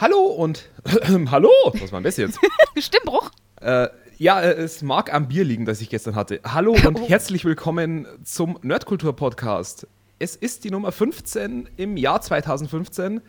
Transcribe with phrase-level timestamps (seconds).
[0.00, 0.68] Hallo und
[1.30, 1.50] hallo.
[1.74, 2.38] Was war denn das jetzt?
[2.78, 3.30] Stimmbruch.
[3.60, 6.40] Äh, ja, äh, es mag am Bier liegen, das ich gestern hatte.
[6.44, 7.08] Hallo und Oh.
[7.08, 9.86] herzlich willkommen zum Nerdkultur-Podcast.
[10.18, 13.20] Es ist die Nummer 15 im Jahr 2015.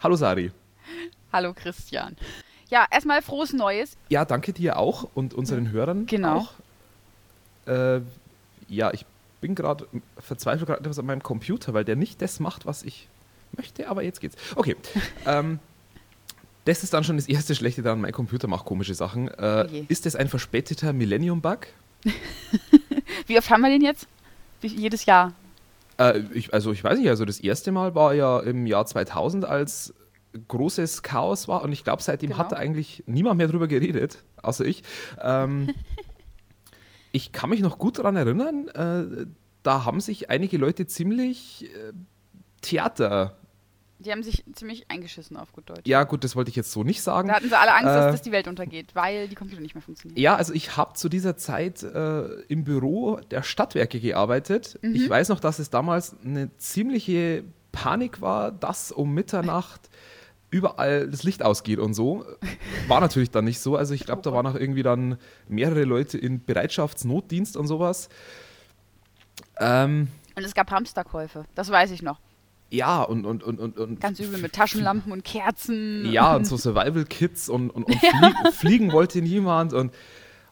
[0.00, 0.52] Hallo Sari.
[1.32, 2.16] Hallo Christian.
[2.68, 3.96] Ja, erstmal frohes Neues.
[4.08, 6.38] Ja, danke dir auch und unseren Hörern Genau.
[6.38, 6.52] auch.
[7.70, 8.00] Äh,
[8.68, 9.04] ja, ich
[9.40, 9.86] bin gerade
[10.18, 13.08] verzweifelt gerade etwas an meinem Computer, weil der nicht das macht, was ich
[13.56, 14.36] möchte, aber jetzt geht's.
[14.56, 14.76] Okay.
[15.26, 15.58] ähm,
[16.66, 19.28] das ist dann schon das erste Schlechte daran, mein Computer macht komische Sachen.
[19.28, 21.66] Äh, Oh ist das ein verspäteter Millennium-Bug?
[23.26, 24.06] Wie oft haben wir den jetzt?
[24.62, 25.32] Jedes Jahr.
[25.98, 29.44] Äh, ich, also ich weiß nicht, also das erste Mal war ja im Jahr 2000,
[29.44, 29.94] als
[30.48, 32.38] großes Chaos war und ich glaube, seitdem Genau.
[32.40, 34.82] hat da eigentlich niemand mehr drüber geredet, außer ich.
[35.22, 35.72] Ähm,
[37.12, 39.26] ich kann mich noch gut daran erinnern, äh,
[39.62, 41.92] da haben sich einige Leute ziemlich äh,
[42.60, 43.38] Theater,
[43.98, 45.82] Die haben sich ziemlich eingeschissen auf gut Deutsch.
[45.86, 47.28] ja gut, das wollte ich jetzt so nicht sagen.
[47.28, 49.82] Da hatten sie alle Angst, Äh, dass, die Welt untergeht, weil die Computer nicht mehr
[49.82, 50.20] funktionieren.
[50.20, 54.78] Ja, also ich habe zu dieser Zeit äh, im Büro der Stadtwerke gearbeitet.
[54.82, 59.88] Ich weiß noch, dass es damals eine ziemliche Panik war, dass um Mitternacht
[60.50, 62.24] überall das Licht ausgeht und so.
[62.88, 63.76] War natürlich dann nicht so.
[63.76, 68.08] Also ich glaube, da waren auch irgendwie dann mehrere Leute in Bereitschaftsnotdienst und sowas.
[69.58, 72.20] Ähm, Und es gab Hamsterkäufe, das weiß ich noch.
[72.70, 76.10] Ja, und, und, und, und, und Ganz übel mit Taschenlampen und Kerzen.
[76.10, 79.72] Ja, und so Survival-Kits und, und, und flie fliegen wollte niemand.
[79.72, 79.94] Und,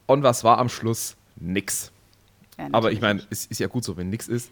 [0.07, 1.17] und was war am Schluss?
[1.37, 1.91] Nix.
[2.59, 4.51] Ja, Aber ich meine, es ist ja gut so, wenn nix ist.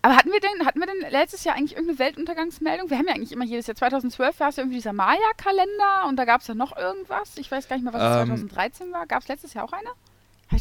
[0.00, 2.88] Aber hatten wir denn, hatten wir denn letztes Jahr eigentlich irgendeine Weltuntergangsmeldung?
[2.90, 6.16] Wir haben ja eigentlich immer jedes Jahr 2012 war es ja irgendwie dieser Maya-Kalender und
[6.16, 7.36] da gab es ja noch irgendwas.
[7.36, 9.06] Ich weiß gar nicht mehr, was es Ähm, 2013 war.
[9.06, 9.88] Gab es letztes Jahr auch eine?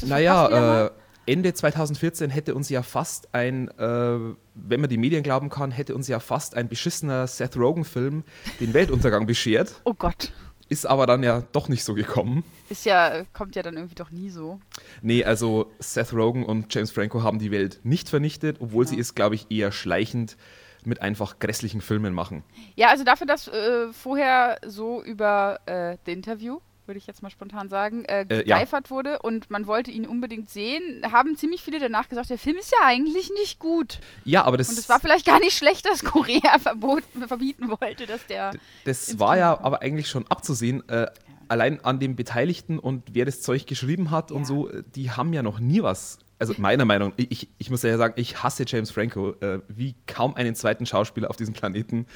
[0.08, 0.91] Naja, äh,
[1.27, 4.19] Ende 2014 hätte uns ja fast ein, äh,
[4.53, 8.23] wenn man die Medien glauben kann, hätte uns ja fast ein beschissener Seth Rogen-Film
[8.59, 9.73] den Weltuntergang beschert.
[9.85, 10.31] oh Gott.
[10.67, 12.43] Ist aber dann ja doch nicht so gekommen.
[12.69, 14.59] Ist ja, kommt ja dann irgendwie doch nie so.
[15.03, 19.01] Nee, also Seth Rogen und James Franco haben die Welt nicht vernichtet, obwohl sie Ja.
[19.01, 20.38] es, glaube ich, eher schleichend
[20.83, 22.44] mit einfach grässlichen Filmen machen.
[22.75, 27.29] Ja, also dafür, dass äh, vorher so über äh, The Interview, würde ich jetzt mal
[27.29, 28.62] spontan sagen, äh, Äh, ja.
[28.90, 32.72] wurde und man wollte ihn unbedingt sehen, haben ziemlich viele danach gesagt, der Film ist
[32.72, 34.00] ja eigentlich nicht gut.
[34.23, 38.06] Ja, aber das, Und es war vielleicht gar nicht schlecht, dass Korea verboten, verbieten wollte,
[38.06, 38.51] dass der.
[38.85, 39.66] das war ja Kino kommt.
[39.66, 40.88] aber eigentlich schon abzusehen.
[40.90, 41.07] Äh,
[41.47, 44.45] Allein an den Beteiligten und wer das Zeug geschrieben hat und Ja.
[44.47, 46.18] so, äh, die haben ja noch nie was.
[46.40, 49.94] Also meiner Meinung, ich, ich, ich muss ja sagen, ich hasse James Franco äh, wie
[50.07, 52.07] kaum einen zweiten Schauspieler auf diesem Planeten.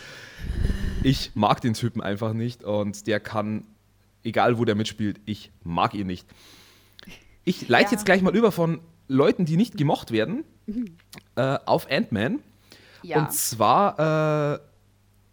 [1.03, 3.65] Ich mag den Typen einfach nicht und der kann,
[4.23, 6.27] egal wo der mitspielt, ich mag ihn nicht.
[7.43, 7.91] Ich leite Ja.
[7.91, 10.43] jetzt gleich mal über von Leuten, die nicht gemocht werden,
[11.35, 12.39] äh, auf Ant-Man.
[13.01, 13.19] Ja.
[13.21, 14.59] Und zwar äh,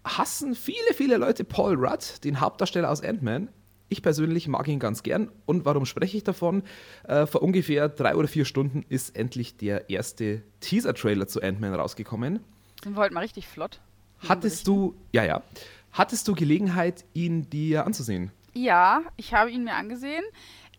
[0.04, 3.48] hassen viele, viele Leute Paul Rudd, den Hauptdarsteller aus Ant-Man.
[3.88, 5.30] Ich persönlich mag ihn ganz gern.
[5.44, 6.62] Und warum spreche ich davon?
[7.04, 12.40] Äh, vor ungefähr drei oder vier Stunden ist endlich der erste Teaser-Trailer zu Ant-Man rausgekommen.
[12.82, 13.80] Sind wir heute mal richtig flott.
[14.28, 15.42] Hattest du, ja, ja,
[15.92, 18.30] hattest du Gelegenheit, ihn dir anzusehen?
[18.56, 20.24] Ja, ich habe ihn mir angesehen.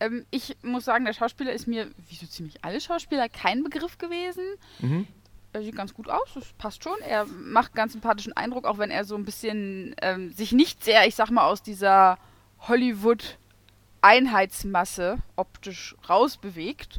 [0.00, 3.98] Ähm, ich muss sagen, der Schauspieler ist mir, wie so ziemlich alle Schauspieler, kein Begriff
[3.98, 4.42] gewesen.
[4.80, 5.06] Mhm.
[5.52, 6.98] Er sieht ganz gut aus, das passt schon.
[7.08, 11.06] Er macht ganz sympathischen Eindruck, auch wenn er so ein bisschen ähm, sich nicht sehr,
[11.06, 12.18] ich sag mal, aus dieser
[12.66, 16.98] Hollywood-Einheitsmasse optisch rausbewegt.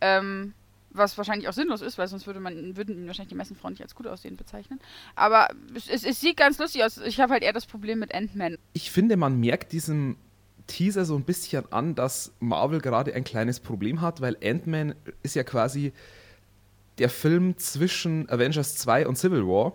[0.00, 0.54] Ähm,
[0.96, 3.72] was wahrscheinlich auch sinnlos ist, weil sonst würde man, würden ihn wahrscheinlich die meisten Frauen
[3.72, 4.80] nicht als gut aussehend bezeichnen.
[5.14, 6.98] Aber es, es, sieht ganz lustig aus.
[6.98, 8.58] Ich habe halt eher das Problem mit Ant-Man.
[8.72, 10.16] Ich finde, man merkt diesem
[10.66, 15.34] Teaser so ein bisschen an, dass Marvel gerade ein kleines Problem hat, weil Ant-Man ist
[15.34, 15.92] ja quasi
[16.98, 19.72] der Film zwischen Avengers 2 und Civil War.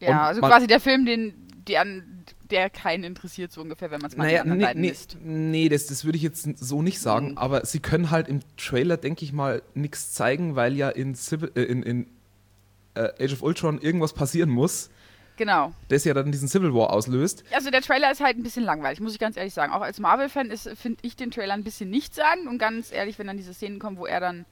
[0.00, 1.34] Ja, Und also quasi der Film, den,
[1.66, 4.88] die an, der keinen interessiert, so ungefähr, wenn man es mal Naja, nee, beiden nee,
[4.88, 5.16] misst.
[5.22, 7.38] nee das, das würde ich jetzt so nicht sagen, Mhm.
[7.38, 11.50] aber sie können halt im Trailer, denke ich mal, nichts zeigen, weil ja in, Civil,
[11.54, 12.06] äh, in, in
[12.94, 14.90] äh, Age of Ultron irgendwas passieren muss,
[15.36, 15.72] Genau.
[15.88, 17.44] das ja dann diesen Civil War auslöst.
[17.52, 19.72] Also der Trailer ist halt ein bisschen langweilig, muss ich ganz ehrlich sagen.
[19.72, 23.36] Auch als Marvel-Fan finde ich den Trailer ein bisschen nichtssagend und ganz ehrlich, wenn dann
[23.36, 24.46] diese Szenen kommen, wo er dann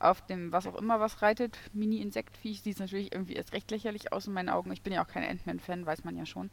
[0.00, 4.12] auf dem was auch immer was reitet, Mini-Insektviech, sieht es natürlich irgendwie erst recht lächerlich
[4.12, 4.72] aus in meinen Augen.
[4.72, 6.50] Ich bin ja auch kein Ant-Man-Fan, weiß man ja schon.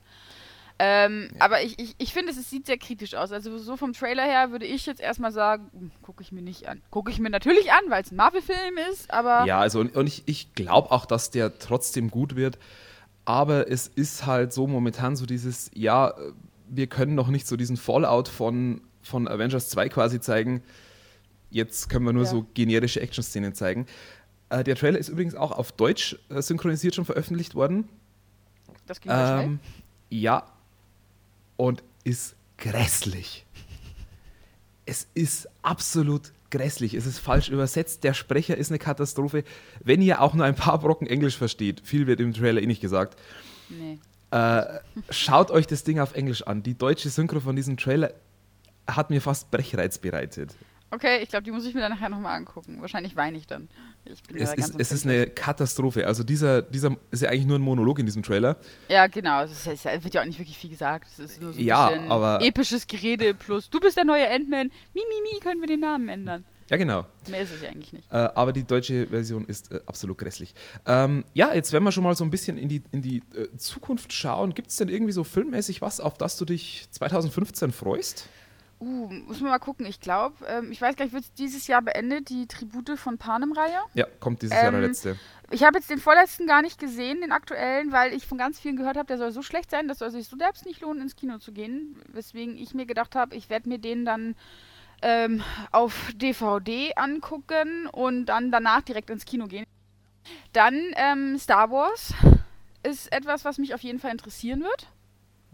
[0.82, 3.34] Ähm, Aber ich, ich, ich finde, es, sieht sehr kritisch aus.
[3.34, 6.82] Also so vom Trailer her würde ich jetzt erstmal sagen, gucke ich mir nicht an.
[6.90, 10.08] Gucke ich mir natürlich an, weil es ein Marvel-Film ist, aber Ja, also und, und
[10.08, 12.58] ich, ich glaube auch, dass der trotzdem gut wird.
[13.26, 16.14] Aber es ist halt so momentan so dieses, ja,
[16.70, 20.64] wir können noch nicht so diesen Fallout von, von Avengers 2 quasi zeigen.
[21.50, 22.30] Jetzt können wir nur Ja.
[22.30, 23.86] so generische Action-Szenen zeigen.
[24.50, 27.90] Äh, der Trailer ist übrigens auch auf Deutsch äh, synchronisiert schon veröffentlicht worden.
[28.88, 29.46] das ging ja schnell.
[29.46, 29.60] Ähm,
[30.10, 30.44] ja.
[31.60, 33.46] Und ist grässlich.
[34.86, 36.94] Es ist absolut grässlich.
[36.94, 38.06] Es ist falsch übersetzt.
[38.06, 39.44] Der Sprecher ist eine Katastrophe.
[39.84, 42.80] Wenn ihr auch nur ein paar Brocken Englisch versteht, viel wird im Trailer eh nicht
[42.80, 43.20] gesagt.
[43.68, 44.00] Nee.
[44.32, 44.80] Äh,
[45.10, 46.64] schaut euch das Ding auf Englisch an.
[46.64, 48.14] Die deutsche Synchro von diesem Trailer
[48.88, 50.56] hat mir fast Brechreiz bereitet.
[50.92, 52.82] Okay, ich glaube, die muss ich mir dann nachher nochmal angucken.
[52.82, 53.70] Wahrscheinlich weine ich dann.
[54.06, 56.08] Ich es, ist, es ist, eine Katastrophe.
[56.08, 58.58] Also dieser, dieser ist ja eigentlich nur ein Monolog in diesem Trailer.
[58.88, 59.44] Ja, genau.
[59.44, 61.08] Es wird ja auch nicht wirklich viel gesagt.
[61.12, 64.72] Es ist nur so ein ja, aber episches Gerede plus du bist der neue Ant-Man.
[64.94, 66.46] Mi, mi, mi, können wir den Namen ändern.
[66.70, 67.06] Ja, genau.
[67.28, 68.12] Mehr ist es ja eigentlich nicht.
[68.12, 70.54] Äh, aber die deutsche Version ist äh, absolut grässlich.
[70.86, 73.56] Ähm, ja, jetzt werden wir schon mal so ein bisschen in die, in die äh,
[73.58, 74.54] Zukunft schauen.
[74.54, 78.28] Gibt es denn irgendwie so filmmäßig was, auf das du dich 2015 freust?
[78.82, 79.86] Uh, muss man mal gucken.
[79.86, 83.82] Ich glaube, ähm, ich weiß gar nicht, wird dieses Jahr beendet, die Tribute von Panem-Reihe?
[83.94, 85.20] Ja, kommt dieses ähm, Jahr der ähm, letzte.
[85.52, 88.78] Ich habe jetzt den vorletzten gar nicht gesehen, den aktuellen, weil ich von ganz vielen
[88.78, 91.18] gehört habe, der soll so schlecht sein, dass soll sich so derbst nicht lohnen, ins
[91.18, 91.98] Kino zu gehen.
[92.08, 94.36] Weswegen ich mir gedacht habe, ich werde mir den dann
[95.02, 99.66] ähm, auf DVD angucken und dann danach direkt ins Kino gehen.
[100.54, 102.14] Dann ähm, Star Wars
[102.84, 104.88] ist etwas, was mich auf jeden Fall interessieren wird.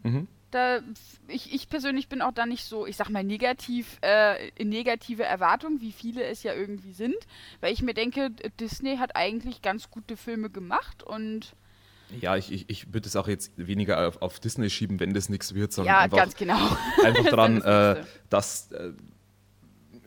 [0.04, 0.79] Mhm da,
[1.27, 5.23] ich, ich persönlich bin auch da nicht so, ich sag mal, negativ, äh, in negative
[5.23, 7.17] Erwartungen, wie viele es ja irgendwie sind,
[7.59, 11.55] weil ich mir denke, Disney hat eigentlich ganz gute Filme gemacht und
[12.21, 15.27] ja, ich, ich, ich würde es auch jetzt weniger auf, auf, Disney schieben, wenn das
[15.27, 16.59] nichts wird, sondern ja, einfach, ganz genau.
[17.03, 18.93] einfach dran, äh, dass äh,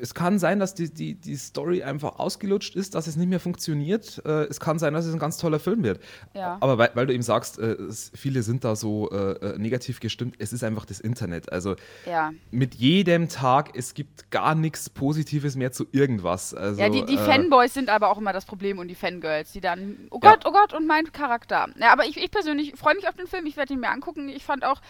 [0.00, 3.40] es kann sein, dass die, die, die Story einfach ausgelutscht ist, dass es nicht mehr
[3.40, 4.22] funktioniert.
[4.24, 6.00] Äh, es kann sein, dass es ein ganz toller Film wird.
[6.34, 6.56] Ja.
[6.60, 7.76] Aber weil, weil, du eben sagst, äh,
[8.14, 11.52] viele sind da so äh, äh, negativ gestimmt, es ist einfach das Internet.
[11.52, 12.32] Also ja.
[12.50, 16.54] mit jedem Tag, es gibt gar nichts Positives mehr zu irgendwas.
[16.54, 19.52] Also, ja, die, die äh, Fanboys sind aber auch immer das Problem und die Fangirls,
[19.52, 20.50] die dann, oh Gott, ja.
[20.50, 21.66] oh Gott, und mein Charakter.
[21.78, 24.28] Ja, aber ich, ich persönlich freue mich auf den Film, ich werde ihn mir angucken.
[24.28, 24.80] Ich fand auch,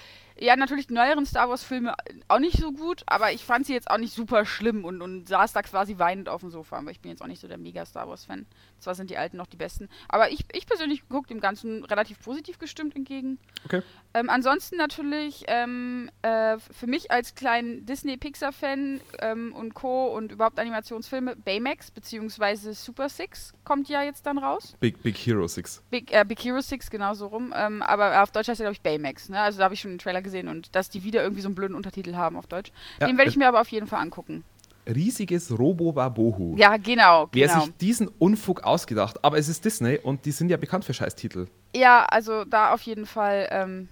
[0.40, 1.94] ja, natürlich die neueren Star Wars-Filme
[2.29, 5.29] auch nicht so gut, aber ich fand sie jetzt auch nicht super schlimm und, und
[5.29, 6.79] saß da quasi weinend auf dem Sofa.
[6.79, 8.46] Aber ich bin jetzt auch nicht so der mega Star Wars-Fan.
[8.79, 9.88] Zwar sind die alten noch die besten.
[10.08, 13.38] Aber ich, ich persönlich gucke dem Ganzen relativ positiv gestimmt entgegen.
[13.64, 13.82] Okay.
[14.19, 20.06] Ähm, ansonsten natürlich ähm, äh, für mich als kleinen Disney-Pixar-Fan ähm, und Co.
[20.09, 22.73] und überhaupt Animationsfilme, Baymax bzw.
[22.73, 24.76] Super Six kommt ja jetzt dann raus.
[24.81, 25.82] Big, Big Hero Six.
[25.91, 27.55] Big, äh, Big Hero Six, genau so rum.
[27.56, 29.29] Ähm, aber auf Deutsch heißt er, glaube ich, Baymax.
[29.29, 29.38] Ne?
[29.41, 31.55] Also da habe ich schon den Trailer gesehen und dass die wieder irgendwie so einen
[31.55, 32.73] blöden Untertitel haben auf Deutsch.
[33.00, 34.44] Ja, den werde ich mir aber auf jeden Fall angucken
[34.88, 36.56] riesiges Robo-Babohu.
[36.56, 37.29] Ja, genau.
[37.32, 37.61] Wer genau.
[37.61, 41.47] sich diesen Unfug ausgedacht, aber es ist Disney und die sind ja bekannt für Scheißtitel.
[41.75, 43.88] Ja, also da auf jeden Fall, ähm,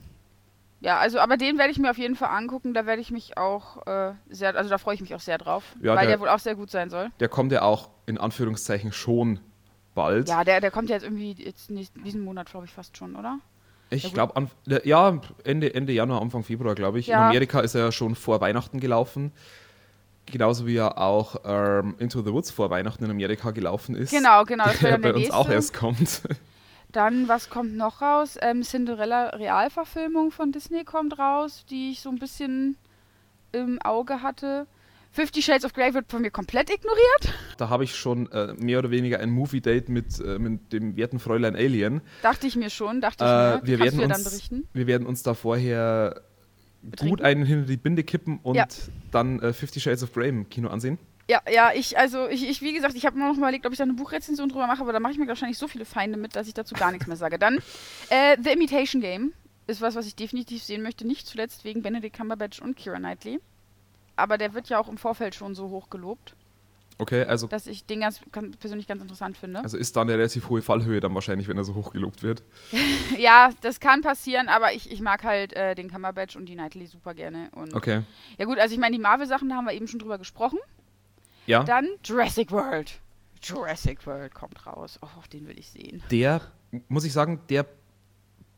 [0.81, 3.39] ja, also aber den werde ich mir auf jeden Fall angucken, da werde ich mich
[3.39, 6.21] auch äh, sehr, also da freue ich mich auch sehr drauf, ja, weil der, der,
[6.21, 7.11] wohl auch sehr gut sein soll.
[7.21, 9.41] Der kommt ja auch in Anführungszeichen schon
[9.95, 10.29] bald.
[10.29, 11.71] Ja, der, der kommt ja jetzt irgendwie jetzt
[12.05, 13.41] diesen Monat, glaube ich, fast schon, oder?
[13.89, 14.49] Ich glaube,
[14.85, 17.07] ja, Ende, Ende Januar, Anfang Februar, glaube ich.
[17.07, 17.19] Ja.
[17.19, 19.33] In Amerika ist er ja schon vor Weihnachten gelaufen.
[20.27, 24.11] Genauso wie er auch ähm, Into the Woods vor Weihnachten in Amerika gelaufen ist.
[24.11, 24.65] Genau, genau.
[24.65, 26.23] Das der bei uns auch erst kommt.
[26.97, 28.39] Dann, was kommt noch raus?
[28.41, 32.79] Ähm, Cinderella Realverfilmung von Disney kommt raus, die ich so ein bisschen
[33.53, 34.67] im Auge hatte.
[35.13, 37.35] Fifty Shades of Grey wird von mir komplett ignoriert.
[37.59, 41.19] Da habe ich schon äh, mehr oder weniger ein Movie-Date mit, äh, mit dem werten
[41.19, 42.01] Fräulein Alien.
[42.23, 43.67] Dachte ich mir schon, dachte ich äh, mir.
[43.67, 46.23] Wir werden, uns, wir werden uns da vorher
[46.81, 47.11] Betrinken?
[47.11, 48.65] gut einen hinter die Binde kippen und ja.
[49.11, 50.99] dann äh, Fifty Shades of Grey im Kino ansehen.
[51.29, 53.73] Ja, ja, ich, also ich, ich wie gesagt, ich habe mir noch mal überlegt, ob
[53.73, 56.17] ich da eine Buchrezension drüber mache, aber da mache ich mir wahrscheinlich so viele Feinde
[56.17, 57.39] mit, dass ich dazu gar nichts mehr sage.
[57.39, 57.59] Dann
[58.11, 59.33] äh, The Imitation Game
[59.67, 63.41] ist was, was ich definitiv sehen möchte, nicht zuletzt wegen Benedict Cumberbatch und Kira Knightley.
[64.15, 66.37] Aber der wird ja auch im Vorfeld schon so hoch gelobt.
[66.99, 67.47] Okay, also.
[67.47, 69.61] Dass ich den ganz, ganz, persönlich ganz interessant finde.
[69.61, 72.43] Also ist da eine relativ hohe Fallhöhe dann wahrscheinlich, wenn er so hoch gelobt wird.
[73.19, 76.87] ja, das kann passieren, aber ich, ich mag halt äh, den Cumberbatch und die Knightley
[76.87, 77.51] super gerne.
[77.53, 78.03] Und okay.
[78.39, 80.59] Ja gut, also ich meine, die Marvel-Sachen, da haben wir eben schon drüber gesprochen.
[81.47, 81.65] Ja.
[81.65, 83.01] Dann Jurassic World.
[83.43, 84.99] Jurassic World kommt raus.
[85.03, 86.03] Oh, den will ich sehen.
[86.11, 86.41] Der,
[86.89, 87.67] muss ich sagen, der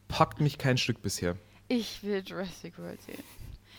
[0.09, 1.37] packt mich kein Stück bisher.
[1.69, 3.23] Ich will Jurassic World sehen.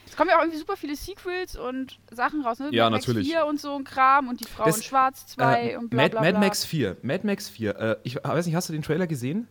[0.06, 2.70] Es kommen ja auch irgendwie super viele Sequels und Sachen raus, ne?
[2.72, 3.28] Ja, Mad natürlich.
[3.28, 5.90] Max 4 und so ein Kram und die Frau das, in Schwarz 2 äh, und
[5.90, 6.98] bla, bla, bla, Mad, Max 4.
[7.04, 7.76] Mad Max 4.
[7.76, 9.48] Äh, ich weiß nicht, hast du den Trailer gesehen?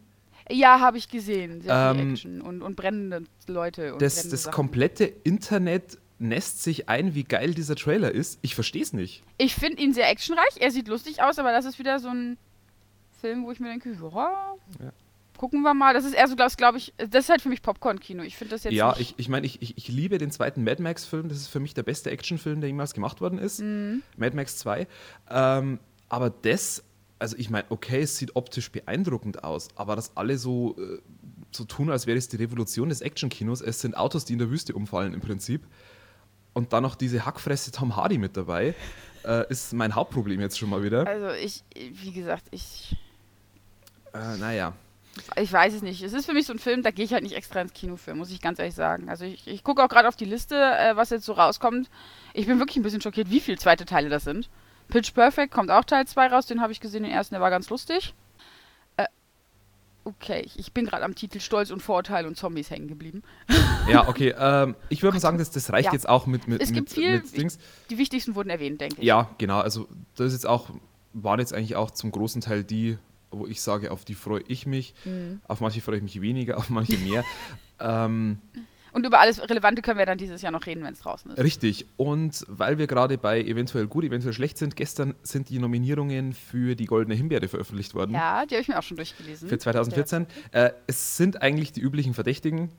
[0.50, 1.60] Ja, habe ich gesehen.
[1.60, 3.92] Sehr ähm, viel Action und, und brennende Leute.
[3.92, 8.38] Und das brennende das komplette Internet nässt sich ein, wie geil dieser Trailer ist.
[8.42, 9.22] Ich verstehe es nicht.
[9.38, 10.56] Ich finde ihn sehr actionreich.
[10.58, 12.38] Er sieht lustig aus, aber das ist wieder so ein
[13.20, 14.92] Film, wo ich mir denke, ja.
[15.36, 15.94] gucken wir mal.
[15.94, 18.22] Das ist eher so, glaube glaub ich, das ist halt für mich Popcorn-Kino.
[18.22, 18.74] Ich finde das jetzt.
[18.74, 21.28] Ja, ich, ich meine, ich, ich, ich, liebe den zweiten Mad Max-Film.
[21.28, 23.60] Das ist für mich der beste Actionfilm, der jemals gemacht worden ist.
[23.60, 24.02] Mhm.
[24.16, 24.86] Mad Max 2.
[25.30, 26.84] Ähm, aber das,
[27.18, 30.76] also ich meine, okay, es sieht optisch beeindruckend aus, aber dass alle so.
[30.78, 31.00] Äh,
[31.50, 33.62] so tun, als wäre es die Revolution des Actionkinos.
[33.62, 35.62] Es sind Autos, die in der Wüste umfallen im Prinzip.
[36.52, 38.74] Und dann noch diese Hackfresse Tom Hardy mit dabei.
[39.24, 41.06] Äh, ist mein Hauptproblem jetzt schon mal wieder.
[41.06, 42.96] Also ich, wie gesagt, ich.
[44.14, 44.72] Äh, naja.
[45.36, 46.02] Ich weiß es nicht.
[46.02, 47.96] Es ist für mich so ein Film, da gehe ich halt nicht extra ins Kino
[47.96, 49.08] für, muss ich ganz ehrlich sagen.
[49.08, 51.90] Also ich, ich gucke auch gerade auf die Liste, äh, was jetzt so rauskommt.
[52.34, 54.48] Ich bin wirklich ein bisschen schockiert, wie viele zweite Teile das sind.
[54.88, 57.50] Pitch Perfect kommt auch Teil 2 raus, den habe ich gesehen, den ersten, der war
[57.50, 58.14] ganz lustig.
[60.08, 63.22] Okay, ich, ich bin gerade am Titel Stolz und Vorurteil und Zombies hängen geblieben.
[63.90, 64.34] Ja, okay.
[64.38, 65.92] Ähm, ich würde mal sagen, das, das reicht Ja.
[65.92, 67.58] jetzt auch mit, mit, Es gibt mit, viel- mit Dings.
[67.90, 69.04] Die wichtigsten wurden erwähnt, denke ich.
[69.06, 69.60] Ja, genau.
[69.60, 69.86] Also
[70.16, 70.70] das ist jetzt auch,
[71.12, 72.96] waren jetzt eigentlich auch zum großen Teil die,
[73.30, 74.94] wo ich sage, auf die freue ich mich.
[75.04, 75.40] Mhm.
[75.46, 77.22] Auf manche freue ich mich weniger, auf manche mehr.
[77.78, 78.38] ähm,
[78.92, 81.38] Und über alles Relevante können wir dann dieses Jahr noch reden, wenn es draußen ist.
[81.38, 81.86] richtig.
[81.96, 86.74] Und weil wir gerade bei eventuell gut, eventuell schlecht sind, gestern sind die Nominierungen für
[86.74, 88.12] die Goldene Himbeere veröffentlicht worden.
[88.12, 89.48] Ja, die habe ich mir auch schon durchgelesen.
[89.48, 90.26] Für 2014.
[90.52, 92.70] Äh, es sind eigentlich die üblichen Verdächtigen.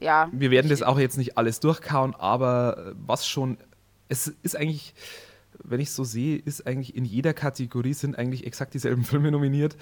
[0.00, 0.28] Ja.
[0.32, 3.58] Wir werden das auch jetzt nicht alles durchkauen, aber äh, was schon,
[4.08, 4.94] es ist eigentlich,
[5.62, 9.76] wenn ich so sehe, ist eigentlich in jeder Kategorie sind eigentlich exakt dieselben Filme nominiert.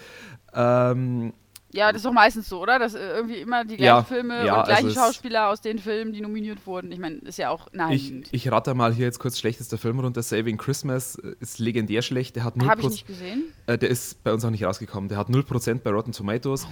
[0.55, 1.33] Ähm,
[1.75, 2.79] Ja, das ist doch meistens so, oder?
[2.79, 5.81] Dass äh, irgendwie immer die gleichen Ja, Filme ja, und gleichen also Schauspieler aus den
[5.81, 6.93] Filmen, die nominiert wurden.
[6.93, 8.29] Ich meine, ist ja auch ich, naheliegend.
[8.31, 10.23] ich ratter mal hier jetzt kurz schlechtester Film runter.
[10.23, 12.37] Saving Christmas äh, ist legendär schlecht.
[12.37, 13.43] Der hat 0%, Habe ich nicht gesehen.
[13.67, 15.09] äh, der ist bei uns auch nicht rausgekommen.
[15.09, 16.67] Der hat 0% bei Rotten Tomatoes.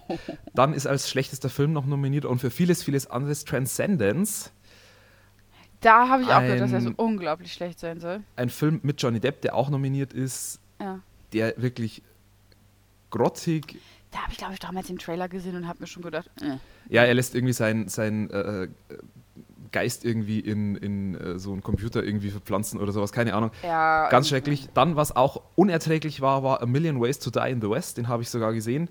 [0.54, 4.52] Dann ist als schlechtester Film noch nominiert und für vieles, vieles anderes Transcendence.
[5.82, 8.20] Da habe ich auch gehört, dass er so Ein- unglaublich schlecht sein soll.
[8.36, 11.00] Ein Film mit Johnny Depp, der auch nominiert ist, Ja.
[11.34, 12.02] der wirklich
[13.10, 13.76] grottig
[14.16, 16.56] Da habe ich, glaube ich, damals den Trailer gesehen und habe mir schon gedacht, äh.
[16.88, 18.68] Ja, er lässt irgendwie seinen sein, äh,
[19.72, 23.50] Geist irgendwie in, in äh, so einen Computer irgendwie verpflanzen oder sowas, keine Ahnung.
[23.62, 24.08] ja.
[24.08, 24.70] Ganz äh, schrecklich.
[24.72, 27.98] Dann, was auch unerträglich war, war A Million Ways to Die in the West.
[27.98, 28.88] Den habe ich sogar gesehen.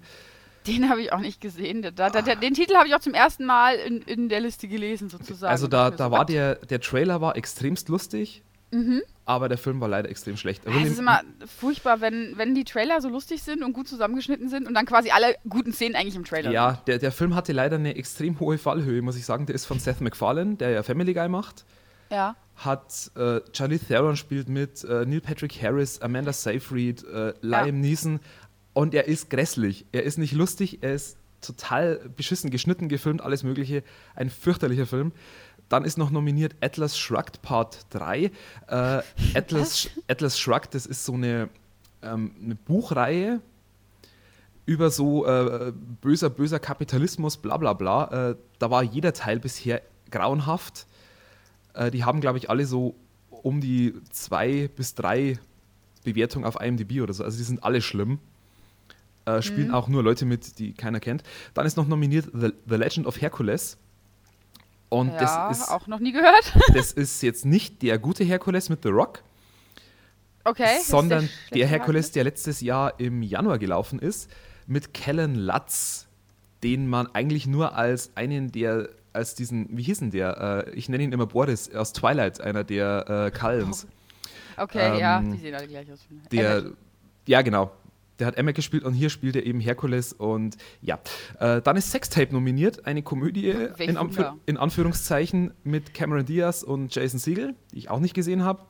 [0.68, 1.82] Den habe ich auch nicht gesehen.
[1.82, 4.68] Da, da, da, den Titel habe ich auch zum ersten Mal in, in der Liste
[4.68, 5.50] gelesen, sozusagen.
[5.50, 8.44] Also da, da war der, der Trailer war extremst lustig,
[9.26, 10.64] aber der Film war leider extrem schlecht.
[10.66, 14.68] Es ist immer furchtbar, wenn, wenn die Trailer so lustig sind und gut zusammengeschnitten sind
[14.68, 16.88] und dann quasi alle guten Szenen eigentlich im Trailer ja, sind.
[16.88, 19.46] der, der Film hatte leider eine extrem hohe Fallhöhe, muss ich sagen.
[19.46, 21.66] Der ist von Seth MacFarlane, der ja Family Guy macht.
[22.12, 22.36] Ja.
[22.56, 28.20] hat äh, Charlie Theron spielt mit, äh, Neil Patrick Harris, Amanda Seyfried, äh, Liam Neeson
[28.74, 29.88] und er ist grässlich.
[29.92, 33.84] Er ist nicht lustig, er ist total beschissen geschnitten, gefilmt, alles mögliche.
[34.16, 35.14] Ein fürchterlicher Film.
[35.70, 38.24] Dann ist noch nominiert Atlas Shrugged Part 3.
[38.24, 38.32] Äh,
[39.34, 41.50] Atlas, Atlas Shrugged, das ist so eine,
[42.02, 43.42] ähm, eine Buchreihe
[44.66, 48.32] über so äh, böser, böser Kapitalismus, bla bla bla.
[48.32, 50.88] Äh, da war jeder Teil bisher grauenhaft.
[51.74, 52.96] Äh, die haben, glaube ich, alle so
[53.30, 55.38] um die zwei bis drei
[56.04, 57.24] Bewertungen auf IMDb oder so.
[57.24, 58.20] Also die sind alle schlimm.
[59.26, 61.24] Äh, spielen auch nur Leute mit, die keiner kennt.
[61.56, 63.78] Dann ist noch nominiert The, The Legend of Hercules.
[64.90, 66.54] Und ja, das, ist, auch noch nie gehört.
[66.74, 69.24] das ist jetzt nicht der gute Hercules mit The Rock,
[70.44, 70.78] Okay.
[70.84, 74.30] sondern der der, Hercules, der letztes Jahr im Januar gelaufen ist,
[74.68, 76.08] mit Kellen Lutz,
[76.64, 80.66] den man eigentlich nur als einen der, als diesen, wie hieß denn der?
[80.68, 83.88] Äh, ich nenne ihn immer Boris aus Twilight, einer der äh, Cullens.
[84.58, 86.00] Okay, ja, ähm, die sehen alle gleich aus.
[86.32, 86.74] Der, Emmett.
[87.28, 87.72] ja, genau.
[88.20, 91.00] Der hat Emmet gespielt und hier spielt er eben Herkules und ja.
[91.40, 94.38] Äh, dann ist Sextape nominiert, eine Komödie in, Wunder.
[94.46, 98.62] in Anführungszeichen mit Cameron Diaz und Jason Segel, die ich auch nicht gesehen habe.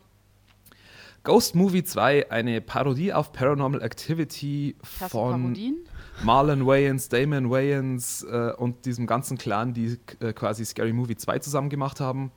[1.23, 5.77] Ghost Movie 2, eine Parodie auf Paranormal Activity Krasse von Parodien.
[6.23, 11.39] Marlon Wayans, Damon Wayans äh, und diesem ganzen Clan, die äh, quasi Scary Movie 2
[11.39, 12.31] zusammen gemacht haben.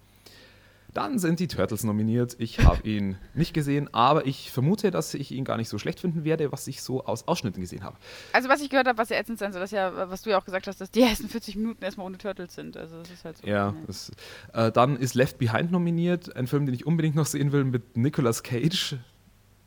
[0.98, 2.34] Dann sind die Turtles nominiert.
[2.40, 6.00] Ich habe ihn nicht gesehen, aber ich vermute, dass ich ihn gar nicht so schlecht
[6.00, 7.96] finden werde, was ich so aus Ausschnitten gesehen habe.
[8.32, 10.40] Also was ich gehört habe, was ja ätzend sein soll, das ja, was du ja
[10.40, 12.76] auch gesagt hast, dass die ersten 40 Minuten erstmal ohne Turtles sind.
[12.76, 13.46] Also das ist halt so.
[13.46, 14.10] Ja, das,
[14.52, 17.96] äh, dann ist Left Behind nominiert, ein Film, den ich unbedingt noch sehen will, mit
[17.96, 18.96] Nicolas Cage,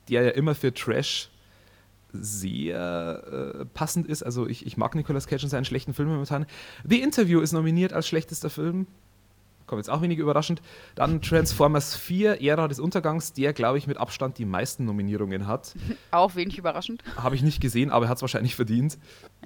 [0.09, 1.29] der ja immer für Trash
[2.11, 4.21] sehr äh, passend ist.
[4.23, 6.45] Also ich, ich mag Nicolas Cage und seinen schlechten Filmen momentan.
[6.83, 8.87] The Interview ist nominiert als schlechtester Film.
[9.71, 10.61] Kommt jetzt auch wenig überraschend.
[10.95, 15.75] Dann Transformers 4, Ära des Untergangs, der, glaube ich, mit Abstand die meisten Nominierungen hat.
[16.11, 17.01] Auch wenig überraschend.
[17.15, 18.97] Habe ich nicht gesehen, aber er hat es wahrscheinlich verdient.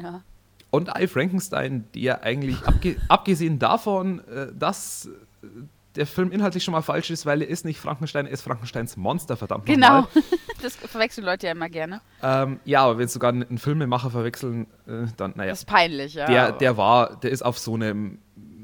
[0.01, 0.24] Ja.
[0.72, 5.12] Und I Frankenstein, der eigentlich, abge abgesehen davon, äh, dass
[5.44, 5.48] äh,
[5.96, 8.98] der Film inhaltlich schon mal falsch ist, weil er ist nicht Frankenstein, er ist Frankensteins
[8.98, 10.01] Monster, verdammt Genau.
[10.01, 10.24] nochmal.
[10.63, 12.01] Das verwechseln Leute ja immer gerne.
[12.24, 15.51] Ähm, ja, aber wenn sogar einen Filmemacher verwechseln, äh, dann, naja.
[15.51, 16.25] Das ist peinlich, ja.
[16.25, 18.17] Der, der war, der ist auf so einem,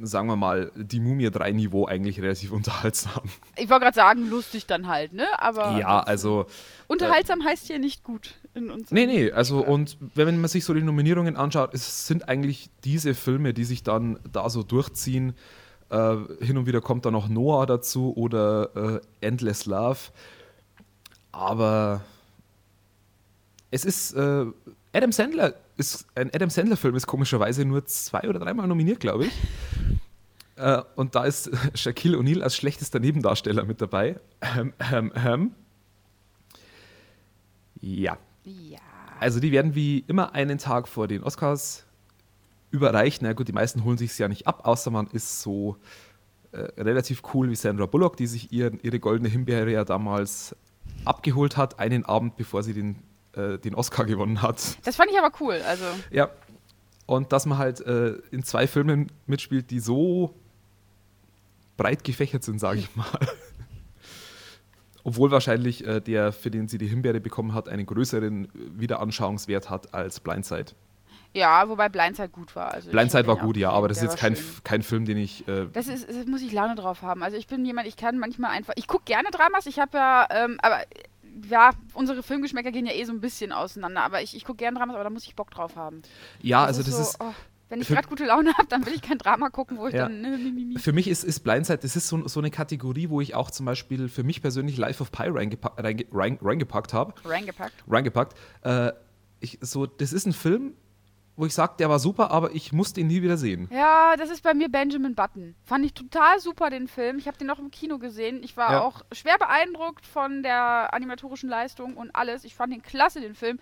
[0.04, 3.24] sagen wir mal, die Mumie 3 Niveau eigentlich relativ unterhaltsam.
[3.56, 5.28] ich wollte gerade sagen, lustig dann halt, ne?
[5.38, 6.46] Aber ja, also
[6.88, 8.36] Unterhaltsam heißt hier nicht gut.
[8.54, 8.92] in uns.
[8.92, 13.14] Nee, nee, also und wenn man sich so die Nominierungen anschaut, es sind eigentlich diese
[13.14, 15.34] Filme, die sich dann da so durchziehen.
[15.90, 20.00] Äh, hin und wieder kommt da noch Noah dazu oder äh, Endless Love.
[21.32, 22.02] Aber
[23.72, 24.46] es ist äh,
[24.94, 29.26] Adam Sandler ist ein Adam Sandler Film ist komischerweise nur zwei oder dreimal nominiert, glaube
[29.26, 29.32] ich.
[30.58, 34.20] Äh, und da ist Shaquille O'Neal als schlechtester Nebendarsteller mit dabei.
[34.56, 35.52] Ähm, ähm, ähm.
[37.80, 38.18] Ja.
[38.44, 38.80] Ja.
[39.20, 41.86] Also die werden wie immer einen Tag vor den Oscars
[42.70, 43.22] überreicht.
[43.22, 45.78] Na gut, die meisten holen sich es ja nicht ab, außer man ist so
[46.52, 50.56] äh, relativ cool wie Sandra Bullock, die sich ihren, ihre goldene Himbeere ja damals
[51.06, 52.98] abgeholt hat, einen Abend bevor sie den,
[53.34, 54.78] äh, den Oscar gewonnen hat.
[54.86, 55.62] Das fand ich aber cool.
[55.68, 55.86] Also.
[56.10, 56.30] Ja.
[57.06, 60.34] Und dass man halt äh, in zwei Filmen mitspielt, die so
[61.78, 63.06] breit gefächert sind, sage ich mal.
[65.04, 69.94] Obwohl wahrscheinlich äh, der, für den sie die Himbeere bekommen hat, einen größeren Wiederanschauungswert hat
[69.94, 70.74] als Blindside.
[71.34, 72.74] Ja, wobei Blindside gut war.
[72.74, 75.48] Also Blindside war gut, ja, aber das ist jetzt kein, kein Film, den ich.
[75.48, 77.24] Äh das, ist, das muss ich Laune drauf haben.
[77.24, 78.74] Also ich bin jemand, ich kann manchmal einfach.
[78.76, 80.82] Ich gucke gerne Dramas, ich habe ja, ähm, aber
[81.50, 84.78] ja, unsere Filmgeschmäcker gehen ja eh so ein bisschen auseinander, aber ich, ich gucke gerne
[84.78, 86.02] Dramas, aber da muss ich Bock drauf haben.
[86.42, 87.18] Ja, das also ist das so, ist.
[87.22, 87.34] Oh,
[87.72, 90.04] wenn ich gerade gute Laune habe, dann will ich kein Drama gucken, wo ich ja.
[90.04, 90.22] dann.
[90.22, 93.50] Ne, für mich ist, ist Blindside, das ist so, so eine Kategorie, wo ich auch
[93.50, 97.14] zum Beispiel für mich persönlich Life of Pi reingepackt, reingepackt habe.
[97.24, 97.74] Reingepackt.
[97.88, 98.38] Reingepackt.
[98.64, 98.92] Äh,
[99.40, 100.74] ich, so, das ist ein Film,
[101.42, 103.68] wo ich sage, der war super, aber ich musste ihn nie wieder sehen.
[103.72, 105.56] Ja, das ist bei mir Benjamin Button.
[105.66, 107.18] Fand ich total super, den Film.
[107.18, 108.44] Ich habe den auch im Kino gesehen.
[108.44, 108.82] Ich war ja.
[108.82, 112.44] auch schwer beeindruckt von der animatorischen Leistung und alles.
[112.44, 113.58] Ich fand den klasse, den Film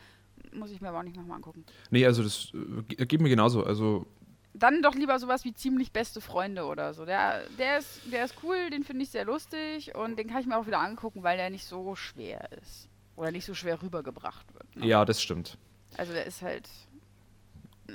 [0.51, 1.63] muss ich mir aber auch nicht nochmal angucken.
[1.89, 3.63] Nee, also das äh, geht mir genauso.
[3.63, 4.07] Also
[4.53, 7.05] dann doch lieber sowas wie ziemlich beste Freunde oder so.
[7.05, 10.47] Der, der, ist, der ist cool, den finde ich sehr lustig und den kann ich
[10.47, 12.89] mir auch wieder angucken, weil der nicht so schwer ist.
[13.15, 14.75] Oder nicht so schwer rübergebracht wird.
[14.75, 14.85] Ne?
[14.85, 15.57] Ja, das stimmt.
[15.97, 16.69] Also der ist halt.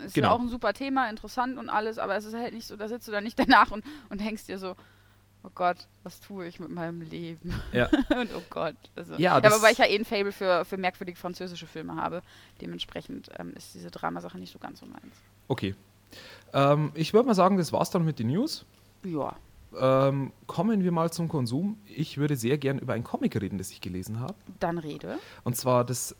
[0.00, 0.28] Ist genau.
[0.28, 2.88] ja auch ein super Thema, interessant und alles, aber es ist halt nicht so, da
[2.88, 4.74] sitzt du dann nicht danach und, und hängst dir so,
[5.44, 7.54] oh Gott, was tue ich mit meinem Leben?
[7.72, 7.86] Ja.
[8.18, 8.76] und oh Gott.
[8.96, 12.22] Also, ja, ja, wobei ich ja eh ein Fable für, für merkwürdig französische Filme habe.
[12.60, 15.14] Dementsprechend ähm, ist diese Dramasache nicht so ganz so meins.
[15.48, 15.74] Okay.
[16.52, 18.64] Ähm, ich würde mal sagen, das war's dann mit den News.
[19.04, 19.36] Ja.
[19.78, 21.78] Ähm, kommen wir mal zum Konsum.
[21.86, 24.34] Ich würde sehr gern über ein Comic reden, das ich gelesen habe.
[24.60, 25.18] Dann rede.
[25.42, 26.14] Und zwar das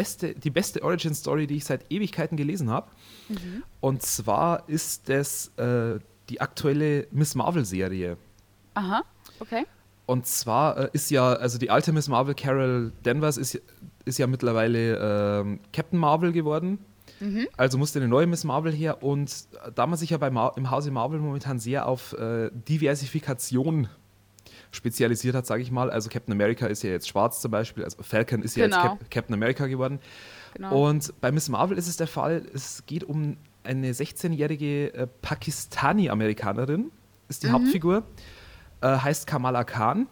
[0.00, 2.88] beste, die beste Origin Story, die ich seit Ewigkeiten gelesen habe.
[3.28, 3.62] Mhm.
[3.80, 5.98] Und zwar ist das äh,
[6.30, 8.16] die aktuelle Miss Marvel Serie.
[8.72, 9.02] Aha,
[9.40, 9.66] okay.
[10.06, 13.60] Und zwar äh, ist ja, also die alte Miss Marvel, Carol Danvers, ist,
[14.06, 16.78] ist ja mittlerweile äh, Captain Marvel geworden.
[17.20, 17.46] Mhm.
[17.58, 19.02] Also musste eine neue Miss Marvel her.
[19.02, 23.88] Und da man sich ja bei Mar im Hause Marvel momentan sehr auf äh, Diversifikation
[24.70, 25.90] spezialisiert hat, sage ich mal.
[25.90, 28.76] Also Captain America ist ja jetzt schwarz zum Beispiel, also Falcon ist ja genau.
[28.76, 29.98] jetzt Cap Captain America geworden.
[30.54, 30.88] Genau.
[30.88, 36.90] Und bei Miss Marvel ist es der Fall, es geht um eine 16-jährige äh, Pakistani-Amerikanerin,
[37.28, 37.52] ist die mhm.
[37.52, 38.04] Hauptfigur
[38.80, 40.06] äh, heißt Kamala Khan.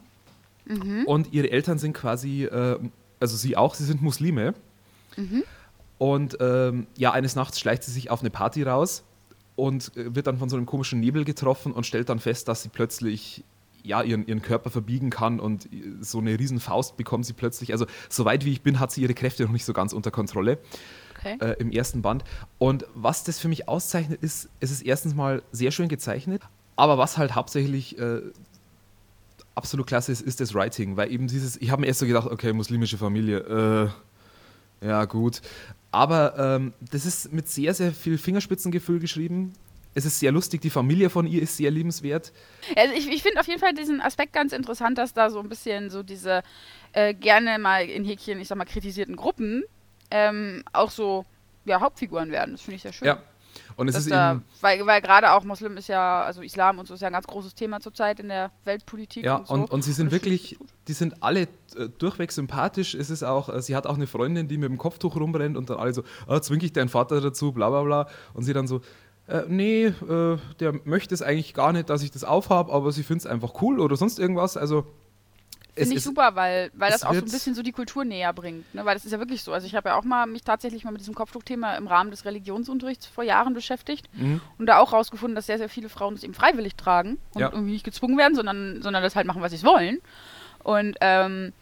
[0.67, 1.05] Mhm.
[1.07, 2.79] Und ihre Eltern sind quasi, äh,
[3.21, 4.55] also sie auch, sie sind Muslime.
[5.17, 5.45] Mhm.
[5.99, 9.05] Und ähm, ja, eines Nachts schleicht sie sich auf eine Party raus
[9.57, 12.63] und äh, wird dann von so einem komischen Nebel getroffen und stellt dann fest, dass
[12.63, 13.43] sie plötzlich
[13.83, 17.73] ja, ihren, ihren Körper verbiegen kann und äh, so eine riesen Faust bekommt sie plötzlich.
[17.73, 20.59] Also, soweit wie ich bin, hat sie ihre Kräfte noch nicht so ganz unter Kontrolle.
[21.19, 21.37] Okay.
[21.41, 22.25] Äh, Im ersten Band.
[22.59, 26.43] Und was das für mich auszeichnet, ist, es ist erstens mal sehr schön gezeichnet,
[26.77, 28.21] aber was halt hauptsächlich äh,
[29.57, 32.29] absolut klasse ist, ist das Writing, weil eben dieses, ich habe mir erst so gedacht,
[32.29, 33.91] okay, muslimische Familie,
[34.81, 35.43] äh, ja gut.
[35.91, 39.55] Aber ähm, das ist mit sehr, sehr viel Fingerspitzengefühl geschrieben.
[39.99, 42.33] Es ist sehr lustig, die Familie von ihr ist sehr liebenswert.
[42.77, 45.49] Also ich, ich finde auf jeden Fall diesen Aspekt ganz interessant, dass da so ein
[45.49, 46.45] bisschen so diese
[46.93, 49.65] äh, gerne mal in Häkchen, ich sag mal, kritisierten Gruppen
[50.13, 51.25] ähm, auch so
[51.65, 52.53] ja, Hauptfiguren werden.
[52.53, 53.09] Das finde ich sehr schön.
[53.09, 53.21] Ja,
[53.75, 54.45] und es ist da, eben.
[54.61, 57.27] Weil, weil gerade auch Muslim ist ja, also Islam und so ist ja ein ganz
[57.27, 59.25] großes Thema zurzeit in der Weltpolitik.
[59.25, 59.55] Ja, und, so.
[59.55, 61.43] und, und sie sind wirklich, die sind alle
[61.77, 62.95] äh, durchweg sympathisch.
[62.95, 65.71] Es ist auch, äh, sie hat auch eine Freundin, die mit dem Kopftuch rumrennt und
[65.71, 68.09] dann alle so, ah, zwinge ich deinen Vater dazu, bla bla bla.
[68.35, 68.81] Und sie dann so,
[69.29, 73.03] äh, nee, äh, der möchte es eigentlich gar nicht, dass ich das aufhabe, aber sie
[73.03, 74.57] findet es einfach cool oder sonst irgendwas.
[74.57, 74.87] Also
[75.75, 78.75] Finde ich super, weil, weil das auch so ein bisschen so die Kultur näher bringt.
[78.75, 78.85] Ne?
[78.85, 79.53] Weil das ist ja wirklich so.
[79.53, 82.25] Also ich habe ja auch mal mich tatsächlich mal mit diesem Kopftuchthema im Rahmen des
[82.25, 84.41] Religionsunterrichts vor Jahren beschäftigt mhm.
[84.59, 87.51] und da auch rausgefunden, dass sehr, sehr viele Frauen das eben freiwillig tragen und ja.
[87.53, 90.01] irgendwie nicht gezwungen werden, sondern, sondern das halt machen, was sie wollen.
[90.65, 91.53] Und ähm,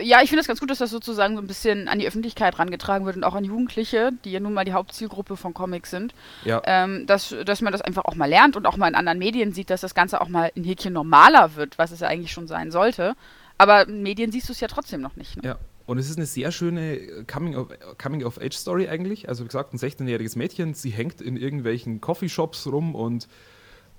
[0.00, 2.58] ja, ich finde es ganz gut, dass das sozusagen so ein bisschen an die Öffentlichkeit
[2.58, 6.14] rangetragen wird und auch an Jugendliche, die ja nun mal die Hauptzielgruppe von Comics sind.
[6.44, 6.62] Ja.
[6.64, 9.52] Ähm, dass, dass man das einfach auch mal lernt und auch mal in anderen Medien
[9.52, 12.46] sieht, dass das Ganze auch mal ein Häkchen normaler wird, was es ja eigentlich schon
[12.46, 13.14] sein sollte.
[13.58, 15.36] Aber in Medien siehst du es ja trotzdem noch nicht.
[15.36, 15.42] Ne?
[15.44, 19.28] Ja, Und es ist eine sehr schöne Coming-of-Age-Story eigentlich.
[19.28, 23.28] Also wie gesagt, ein 16-jähriges Mädchen, sie hängt in irgendwelchen Coffeeshops rum und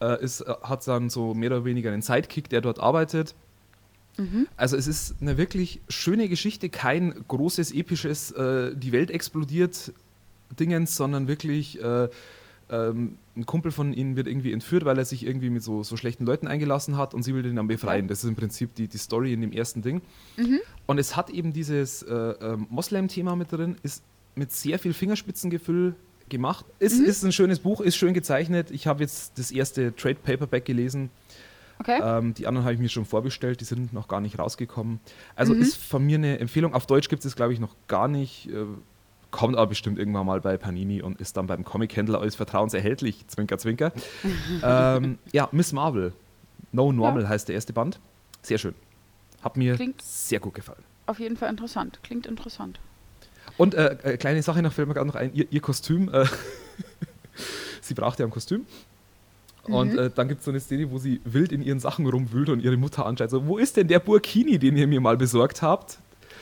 [0.02, 3.36] äh, ist, äh, hat dann so mehr oder weniger einen Sidekick, der dort arbeitet.
[4.18, 4.48] Mhm.
[4.58, 9.94] Also es ist eine wirklich schöne Geschichte, kein großes, episches, äh, die Welt explodiert
[10.60, 12.10] Dingens, sondern wirklich äh,
[12.70, 15.98] ähm, ein Kumpel von ihnen wird irgendwie entführt, weil er sich irgendwie mit so, so
[15.98, 18.08] schlechten Leuten eingelassen hat und sie will den dann befreien.
[18.08, 20.02] Das ist im Prinzip die, die Story in dem ersten Ding.
[20.38, 20.60] Mhm.
[20.86, 24.04] Und es hat eben dieses äh, äh, Moslem-Thema mit drin, ist
[24.36, 25.96] mit sehr viel Fingerspitzengefühl
[26.30, 26.66] gemacht.
[26.80, 27.06] Ist, mhm.
[27.06, 28.72] ist ein schönes Buch, ist schön gezeichnet.
[28.72, 31.10] Ich habe jetzt das erste Trade Paperback gelesen.
[31.84, 32.00] Okay.
[32.02, 35.00] Ähm, die anderen habe ich mir schon vorbestellt, die sind noch gar nicht rausgekommen.
[35.36, 35.62] Also mhm.
[35.62, 36.74] ist von mir eine Empfehlung.
[36.74, 38.50] Auf Deutsch gibt es, glaube ich, noch gar nicht.
[38.50, 38.66] Äh,
[39.32, 43.28] kommt aber bestimmt irgendwann mal bei Panini und ist dann beim Comic-Händler eures Vertrauens erhältlich.
[43.28, 43.92] Zwinker, zwinker.
[44.64, 46.14] ähm, ja, Miss Marvel.
[46.72, 47.30] No Normal ja.
[47.30, 48.00] heißt der erste Band.
[48.42, 48.76] Sehr schön.
[49.42, 50.84] Hat mir Klingt sehr gut gefallen.
[51.06, 52.00] Auf jeden Fall interessant.
[52.04, 52.80] Klingt interessant.
[53.58, 56.10] Und äh, äh, kleine Sache noch, fällt mir gerade noch ein, ihr, ihr Kostüm.
[56.14, 56.26] Äh,
[57.82, 58.66] sie braucht ja ein Kostüm.
[59.68, 59.74] Mhm.
[59.74, 62.50] Und äh, dann gibt es so eine Szene, wo sie wild in ihren Sachen rumwühlt
[62.50, 65.62] und ihre Mutter anschreit so, wo ist denn der Burkini, den ihr mir mal besorgt
[65.62, 66.00] habt?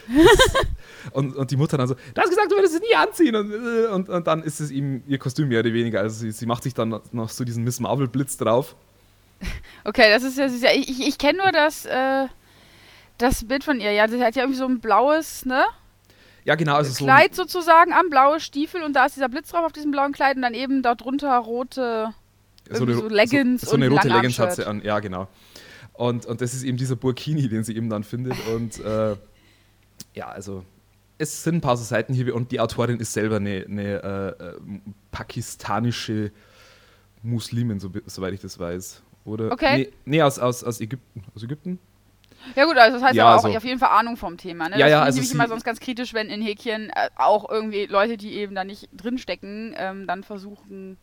[1.12, 3.36] und, und die Mutter dann so, du hast gesagt, du würdest es nie anziehen.
[3.36, 6.02] Und, äh, und, und dann ist es ihm ihr Kostüm mehr oder weniger.
[6.02, 8.76] Also sie, sie macht sich dann noch so diesen Miss Marvel-Blitz drauf.
[9.84, 10.62] Okay, das ist ja süß.
[10.76, 12.28] Ich, ich, ich kenne nur das, äh,
[13.18, 13.92] das Bild von ihr.
[13.92, 15.64] Ja, sie hat ja irgendwie so ein blaues, ne?
[16.44, 16.76] Ja, genau.
[16.76, 19.90] Also Kleid so sozusagen am blaue Stiefel und da ist dieser Blitz drauf auf diesem
[19.90, 22.14] blauen Kleid und dann eben darunter rote
[22.78, 25.28] so, eine, so Leggings so, so eine rote Leggings hat sie an, ja, genau.
[25.94, 28.36] Und, und das ist eben dieser Burkini, den sie eben dann findet.
[28.48, 29.16] Und äh,
[30.14, 30.64] ja, also
[31.18, 34.60] es sind ein paar so Seitenhiebe und die Autorin ist selber eine, eine äh, äh,
[35.12, 36.32] pakistanische
[37.22, 39.04] Muslimin, so, soweit ich das weiß.
[39.26, 39.52] Oder?
[39.52, 39.78] Okay.
[39.78, 41.24] Nee, nee aus, aus, aus Ägypten.
[41.36, 41.78] Aus Ägypten?
[42.56, 44.70] Ja gut, also das heißt ja, aber auch also, auf jeden Fall Ahnung vom Thema.
[44.70, 44.80] Ne?
[44.80, 47.86] Ja, das ja, also ich immer sonst ganz kritisch, wenn in Häkchen äh, auch irgendwie
[47.86, 50.98] Leute, die eben da nicht drinstecken, ähm, dann versuchen,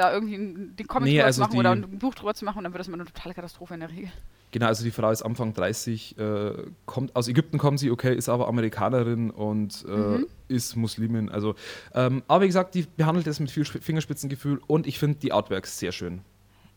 [0.00, 2.64] da irgendwie den Comic nee, drüber also zu machen oder ein Buch drüber zu machen
[2.64, 4.10] dann wird das immer eine totale Katastrophe in der Regel.
[4.52, 6.52] Genau, also die Frau ist Anfang 30, äh,
[6.84, 10.26] kommt aus Ägypten kommt sie, okay, ist aber Amerikanerin und äh, mhm.
[10.48, 11.28] ist Muslimin.
[11.28, 11.54] Also,
[11.94, 15.78] ähm, aber wie gesagt, die behandelt es mit viel Fingerspitzengefühl und ich finde die Artworks
[15.78, 16.22] sehr schön.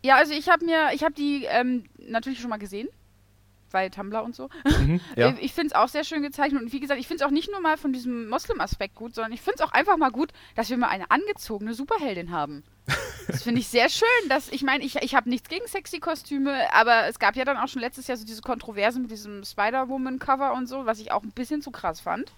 [0.04, 2.90] Ja, also ich habe mir, ich habe die ähm, natürlich schon mal gesehen
[3.72, 4.50] bei Tumblr und so.
[4.66, 5.36] Mhm, ja.
[5.42, 7.52] Ich finde es auch sehr schön gezeichnet und wie gesagt, ich finde es auch nicht
[7.52, 10.70] nur mal von diesem Moslem-Aspekt gut, sondern ich finde es auch einfach mal gut, dass
[10.70, 12.64] wir mal eine angezogene Superheldin haben.
[13.28, 16.74] Das finde ich sehr schön, dass ich meine, ich, ich habe nichts gegen sexy Kostüme,
[16.74, 20.54] aber es gab ja dann auch schon letztes Jahr so diese Kontroversen mit diesem Spider-Woman-Cover
[20.54, 22.32] und so, was ich auch ein bisschen zu krass fand.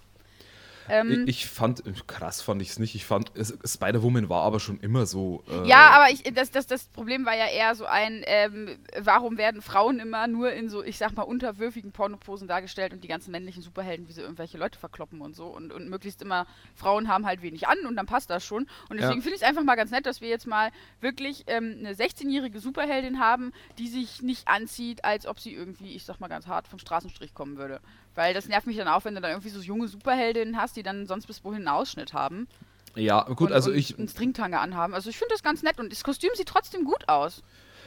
[0.88, 2.94] Ähm, ich fand, krass fand ich es nicht.
[2.94, 5.42] Ich fand, Spider-Woman war aber schon immer so.
[5.48, 9.38] Äh ja, aber ich, das, das, das Problem war ja eher so ein, ähm, warum
[9.38, 13.30] werden Frauen immer nur in so, ich sag mal, unterwürfigen Pornoposen dargestellt und die ganzen
[13.30, 15.46] männlichen Superhelden, wie sie irgendwelche Leute verkloppen und so.
[15.46, 18.66] Und, und möglichst immer, Frauen haben halt wenig an und dann passt das schon.
[18.88, 19.22] Und deswegen ja.
[19.22, 20.70] finde ich es einfach mal ganz nett, dass wir jetzt mal
[21.00, 26.04] wirklich ähm, eine 16-jährige Superheldin haben, die sich nicht anzieht, als ob sie irgendwie, ich
[26.04, 27.80] sag mal ganz hart, vom Straßenstrich kommen würde.
[28.16, 30.82] Weil das nervt mich dann auch, wenn du dann irgendwie so junge Superheldinnen hast, die
[30.82, 32.48] dann sonst bis wohin einen Ausschnitt haben.
[32.96, 33.96] Ja, gut, und, also und ich.
[33.96, 34.94] Einen Stringtanger anhaben.
[34.94, 37.42] Also ich finde das ganz nett und das Kostüm sieht trotzdem gut aus.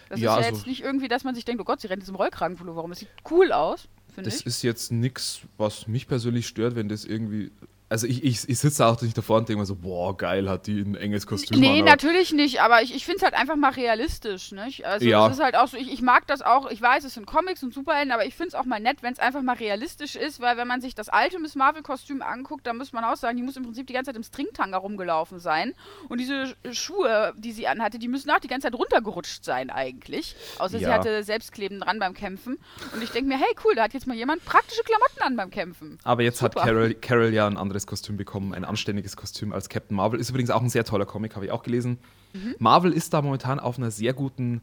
[0.07, 1.87] Das ja, ist ja also jetzt nicht irgendwie, dass man sich denkt, oh Gott, sie
[1.87, 2.91] rennt jetzt im Rollkragenpullover warum?
[2.91, 4.35] Es sieht cool aus, finde ich.
[4.35, 7.51] Das ist jetzt nichts, was mich persönlich stört, wenn das irgendwie
[7.89, 10.67] also ich, ich, ich sitze auch nicht davor und denke mir so, boah, geil, hat
[10.67, 11.59] die ein enges Kostüm.
[11.59, 14.85] Nee, an, natürlich nicht, aber ich, ich finde es halt einfach mal realistisch, nicht?
[14.85, 15.25] Also ja.
[15.27, 17.63] es ist halt auch so, ich, ich mag das auch, ich weiß, es sind Comics
[17.63, 20.39] und Superhelden, aber ich finde es auch mal nett, wenn es einfach mal realistisch ist,
[20.39, 23.43] weil wenn man sich das alte Miss Marvel-Kostüm anguckt, dann muss man auch sagen, die
[23.43, 25.73] muss im Prinzip die ganze Zeit im Stringtanga rumgelaufen sein.
[26.09, 30.35] Und diese Schuhe, die sie anhatte, die müssen auch die ganze Zeit runtergerutscht sein eigentlich.
[30.59, 30.87] Außer ja.
[30.87, 32.59] sie hatte Selbstkleben dran beim Kämpfen.
[32.93, 35.49] Und ich denke mir, hey cool, da hat jetzt mal jemand praktische Klamotten an beim
[35.49, 35.97] Kämpfen.
[36.03, 36.61] Aber jetzt Super.
[36.61, 40.19] hat Carol, Carol ja ein anderes anderes Kostüm bekommen, ein anständiges Kostüm als Captain Marvel.
[40.19, 41.97] Ist übrigens auch ein sehr toller Comic, habe ich auch gelesen.
[42.33, 42.55] Mhm.
[42.59, 44.61] Marvel ist da momentan auf einer sehr guten,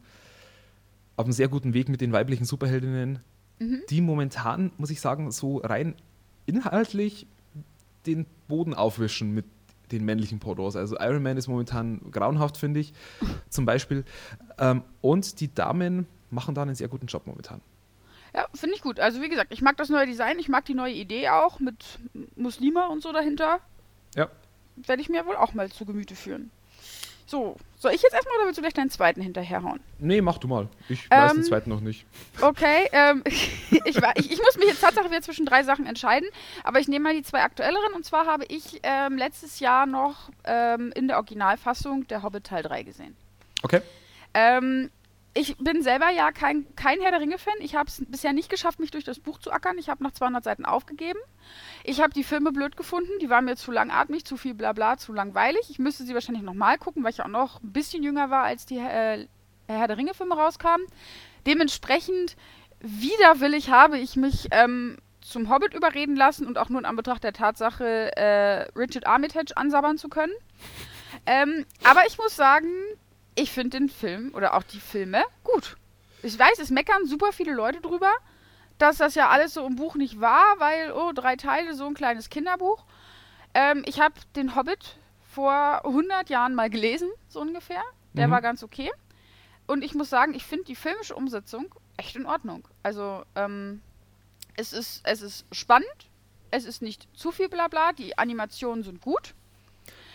[1.15, 3.19] auf einem sehr guten Weg mit den weiblichen Superheldinnen,
[3.59, 3.81] mhm.
[3.89, 5.95] die momentan, muss ich sagen, so rein
[6.45, 7.27] inhaltlich
[8.05, 9.45] den Boden aufwischen mit
[9.91, 10.75] den männlichen Pendants.
[10.75, 12.93] Also Iron Man ist momentan grauenhaft, finde ich,
[13.49, 14.05] zum Beispiel.
[14.59, 17.61] Ähm, und die Damen machen da einen sehr guten Job momentan.
[18.37, 18.99] Ja, finde ich gut.
[18.99, 21.97] Also wie gesagt, ich mag das neue Design, ich mag die neue Idee auch mit
[22.35, 23.59] Muslima und so dahinter.
[24.15, 24.29] Ja.
[24.75, 26.51] Werde ich mir wohl auch mal zu Gemüte führen.
[27.25, 29.79] So, soll ich jetzt erstmal oder willst du gleich deinen zweiten hinterherhauen?
[29.97, 30.69] Nee, mach du mal.
[30.87, 32.05] Ich weiß den ähm, zweiten noch nicht.
[32.41, 33.49] Okay, ähm, ich,
[33.85, 36.29] ich, ich, muss mich jetzt tatsächlich wieder zwischen drei Sachen entscheiden,
[36.63, 40.29] aber ich nehme mal die zwei aktuelleren und zwar habe ich ähm, letztes Jahr noch
[40.43, 43.17] ähm, in der Originalfassung der Hobbit Teil 3 gesehen.
[43.63, 43.81] Okay.
[44.35, 44.91] Ähm,
[45.37, 47.53] ich bin selber ja kein, kein Herr der Ringe-Fan.
[47.59, 49.77] Ich habe es bisher nicht geschafft, mich durch das Buch zu ackern.
[49.77, 51.19] Ich habe nach 200 Seiten aufgegeben.
[51.83, 53.11] Ich habe die Filme blöd gefunden.
[53.21, 55.69] Die waren mir zu langatmig, zu viel Blabla, zu langweilig.
[55.69, 58.65] Ich müsste sie wahrscheinlich nochmal gucken, weil ich auch noch ein bisschen jünger war, als
[58.65, 59.27] die äh,
[59.67, 60.87] Herr der Ringe-Filme rauskamen.
[61.45, 62.35] Dementsprechend
[62.79, 67.33] widerwillig habe ich mich ähm, zum Hobbit überreden lassen und auch nur in Anbetracht der
[67.33, 70.33] Tatsache, äh, Richard Armitage ansabbern zu können.
[71.25, 72.67] Ähm, aber ich muss sagen,
[73.37, 75.77] ich finde den Film oder auch die Filme gut.
[76.23, 78.11] Ich weiß, es meckern super viele Leute drüber,
[78.79, 81.93] dass das ja alles so im Buch nicht war, weil, oh, drei Teile, so ein
[81.93, 82.83] kleines Kinderbuch.
[83.53, 84.97] Ähm, ich habe den Hobbit
[85.31, 87.83] vor 100 Jahren mal gelesen, so ungefähr.
[88.13, 88.31] Der mhm.
[88.31, 88.91] war ganz okay.
[89.67, 92.67] Und ich muss sagen, ich finde die filmische Umsetzung echt in Ordnung.
[92.81, 93.81] Also, ähm,
[94.55, 96.09] es ist, es ist spannend,
[96.49, 99.35] es ist nicht zu viel Blabla, die Animationen sind gut.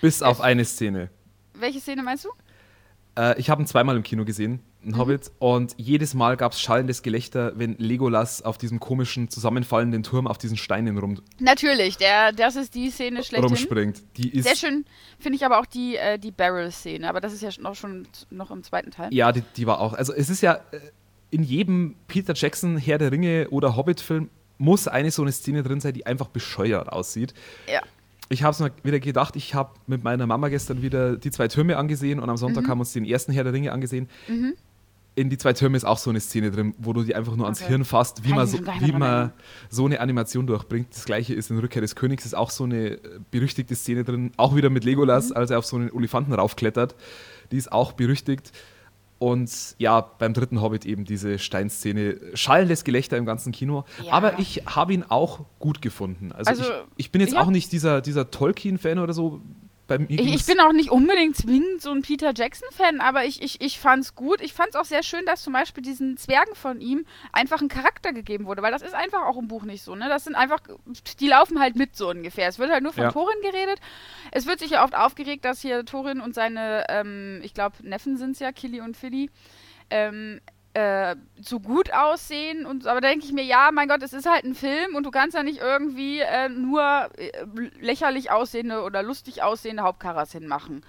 [0.00, 1.10] Bis es auf eine Szene.
[1.54, 2.30] Welche Szene meinst du?
[3.16, 4.98] Äh, ich habe ihn zweimal im Kino gesehen, ein mhm.
[4.98, 10.26] Hobbit, und jedes Mal gab es schallendes Gelächter, wenn Legolas auf diesem komischen zusammenfallenden Turm
[10.26, 11.20] auf diesen Steinen rum.
[11.38, 13.48] Natürlich, der, das ist die Szene schlechthin.
[13.48, 14.02] Rumspringt.
[14.16, 14.84] Die ist Sehr schön,
[15.18, 18.50] finde ich aber auch die, äh, die Barrel-Szene, aber das ist ja noch schon noch
[18.50, 19.12] im zweiten Teil.
[19.12, 19.92] Ja, die, die war auch.
[19.92, 20.80] Also es ist ja äh,
[21.30, 25.80] in jedem Peter Jackson Herr der Ringe oder Hobbit-Film muss eine so eine Szene drin
[25.80, 27.34] sein, die einfach bescheuert aussieht.
[27.66, 27.82] Ja
[28.32, 31.48] ich habe es mal wieder gedacht, ich habe mit meiner Mama gestern wieder die zwei
[31.48, 32.68] Türme angesehen und am Sonntag mhm.
[32.68, 34.08] haben wir uns den ersten Herr der Ringe angesehen.
[34.28, 34.54] Mhm.
[35.14, 37.44] In die zwei Türme ist auch so eine Szene drin, wo du die einfach nur
[37.44, 37.68] ans okay.
[37.68, 39.32] Hirn fasst, wie man, so, wie man
[39.68, 40.88] so eine Animation durchbringt.
[40.90, 42.98] Das gleiche ist in Rückkehr des Königs, ist auch so eine
[43.30, 45.36] berüchtigte Szene drin, auch wieder mit Legolas, mhm.
[45.36, 46.94] als er auf so einen Elefanten raufklettert.
[47.50, 48.52] Die ist auch berüchtigt.
[49.22, 52.16] Und ja, beim dritten Hobbit eben diese Steinszene.
[52.34, 53.84] Schallendes Gelächter im ganzen Kino.
[54.04, 54.14] Ja.
[54.14, 56.32] Aber ich habe ihn auch gut gefunden.
[56.32, 57.40] Also, also ich, ich, bin jetzt ja.
[57.40, 59.40] auch nicht dieser, dieser Tolkien-Fan oder so
[60.08, 63.78] ich, ich, bin auch nicht unbedingt zwingend so ein Peter Jackson-Fan, aber ich, ich, ich
[63.78, 64.40] fand es gut.
[64.40, 67.68] Ich fand es auch sehr schön, dass zum Beispiel diesen Zwergen von ihm einfach ein
[67.68, 69.94] Charakter gegeben wurde, weil das ist einfach auch im Buch nicht so.
[69.94, 70.08] Ne?
[70.08, 70.60] Das sind einfach,
[71.20, 72.48] die laufen halt mit so ungefähr.
[72.48, 73.12] Es wird halt nur von ja.
[73.12, 73.80] Thorin geredet.
[74.30, 78.16] Es wird sich ja oft aufgeregt, dass hier Thorin und seine, ähm, ich glaube, Neffen
[78.16, 79.30] sind es ja, Killy und Philly,
[79.90, 80.40] ähm,
[80.74, 84.28] äh, so gut aussehen und aber da denke ich mir, ja, mein Gott, es ist
[84.28, 87.30] halt ein Film und du kannst ja nicht irgendwie äh, nur äh,
[87.80, 90.84] lächerlich aussehende oder lustig aussehende Hauptkaras hinmachen.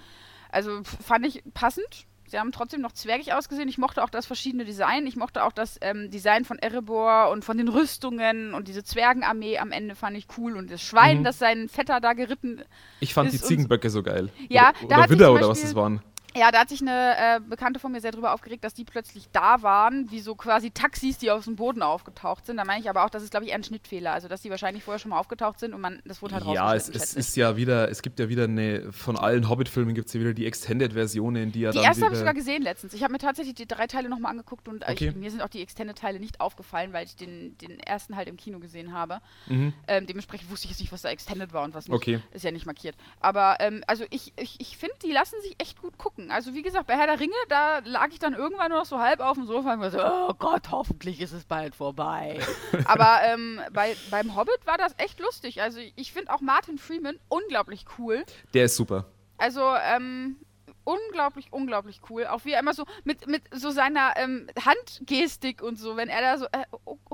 [0.50, 2.06] Also fand ich passend.
[2.26, 3.68] Sie haben trotzdem noch zwergig ausgesehen.
[3.68, 5.06] Ich mochte auch das verschiedene Design.
[5.06, 9.58] Ich mochte auch das ähm, Design von Erebor und von den Rüstungen und diese Zwergenarmee
[9.58, 11.24] am Ende fand ich cool und das Schwein, mhm.
[11.24, 12.62] das seinen Vetter da geritten
[13.00, 14.30] Ich fand die Ziegenböcke so geil.
[14.48, 16.00] Ja, oder, da oder Widder oder was das waren.
[16.36, 19.28] Ja, da hat sich eine äh, Bekannte von mir sehr drüber aufgeregt, dass die plötzlich
[19.30, 22.56] da waren, wie so quasi Taxis, die aus dem Boden aufgetaucht sind.
[22.56, 24.12] Da meine ich aber auch, das ist, glaube ich, eher ein Schnittfehler.
[24.12, 26.74] Also, dass die wahrscheinlich vorher schon mal aufgetaucht sind und man, das wurde halt Ja,
[26.74, 30.14] es, es ist ja wieder, es gibt ja wieder eine, von allen Hobbit-Filmen gibt es
[30.14, 32.94] ja wieder die Extended-Versionen, die ja Die erste habe ich sogar gesehen letztens.
[32.94, 35.10] Ich habe mir tatsächlich die drei Teile nochmal angeguckt und okay.
[35.10, 38.36] ich, mir sind auch die Extended-Teile nicht aufgefallen, weil ich den, den ersten halt im
[38.36, 39.20] Kino gesehen habe.
[39.46, 39.72] Mhm.
[39.86, 41.94] Ähm, dementsprechend wusste ich jetzt nicht, was da Extended war und was nicht.
[41.94, 42.20] Okay.
[42.32, 42.96] Ist ja nicht markiert.
[43.20, 46.23] Aber, ähm, also ich, ich, ich finde, die lassen sich echt gut gucken.
[46.30, 48.98] Also, wie gesagt, bei Herr der Ringe, da lag ich dann irgendwann nur noch so
[48.98, 52.38] halb auf dem Sofa und war so, oh Gott, hoffentlich ist es bald vorbei.
[52.86, 55.62] Aber ähm, bei, beim Hobbit war das echt lustig.
[55.62, 58.24] Also ich finde auch Martin Freeman unglaublich cool.
[58.52, 59.06] Der ist super.
[59.38, 60.36] Also, ähm,
[60.84, 62.26] unglaublich, unglaublich cool.
[62.26, 66.20] Auch wie er immer so mit, mit so seiner ähm, Handgestik und so, wenn er
[66.20, 66.64] da so, äh,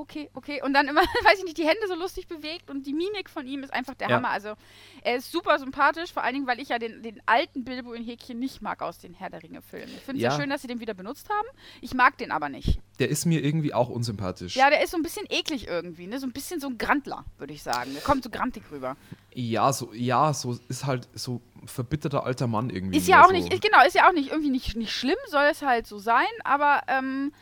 [0.01, 2.93] okay, okay, und dann immer, weiß ich nicht, die Hände so lustig bewegt und die
[2.93, 4.17] Mimik von ihm ist einfach der ja.
[4.17, 4.31] Hammer.
[4.31, 4.55] Also
[5.03, 8.05] er ist super sympathisch, vor allen Dingen, weil ich ja den, den alten Bilbo in
[8.05, 9.95] Häkchen nicht mag aus den Herr der Ringe-Filmen.
[9.95, 10.31] Ich finde es ja.
[10.31, 11.49] sehr schön, dass sie den wieder benutzt haben.
[11.81, 12.81] Ich mag den aber nicht.
[12.99, 14.57] Der ist mir irgendwie auch unsympathisch.
[14.57, 16.19] Ja, der ist so ein bisschen eklig irgendwie, ne?
[16.19, 17.93] So ein bisschen so ein Grantler, würde ich sagen.
[17.95, 18.97] Der kommt so grantig rüber.
[19.33, 22.99] Ja, so, ja, so ist halt so verbitterter alter Mann irgendwie.
[22.99, 23.33] Ist ja auch so.
[23.33, 26.27] nicht, genau, ist ja auch nicht irgendwie nicht, nicht schlimm, soll es halt so sein,
[26.45, 27.33] aber ähm,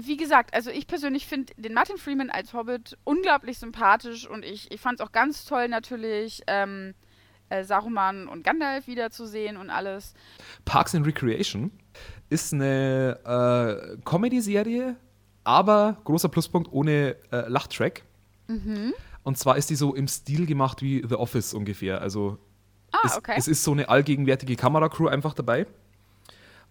[0.00, 4.70] wie gesagt, also ich persönlich finde den Martin Freeman als Hobbit unglaublich sympathisch und ich,
[4.70, 6.94] ich fand es auch ganz toll natürlich, ähm,
[7.48, 10.14] äh, Saruman und Gandalf wiederzusehen und alles.
[10.64, 11.70] Parks and Recreation
[12.30, 14.96] ist eine äh, Comedy-Serie,
[15.44, 18.02] aber großer Pluspunkt ohne äh, Lachtrack.
[18.48, 18.94] Mhm.
[19.22, 22.00] Und zwar ist die so im Stil gemacht wie The Office ungefähr.
[22.00, 22.38] Also
[22.92, 23.34] Ah, es, okay.
[23.36, 25.66] es ist so eine allgegenwärtige Kameracrew einfach dabei.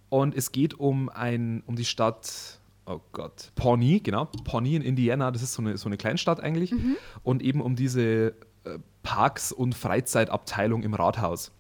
[0.10, 5.32] Und es geht um, ein, um die Stadt, oh Gott, Pawnee, genau, Pawnee in Indiana,
[5.32, 6.72] das ist so eine, so eine Kleinstadt eigentlich.
[6.72, 6.98] Mhm.
[7.24, 11.52] Und eben um diese äh, Parks- und Freizeitabteilung im Rathaus.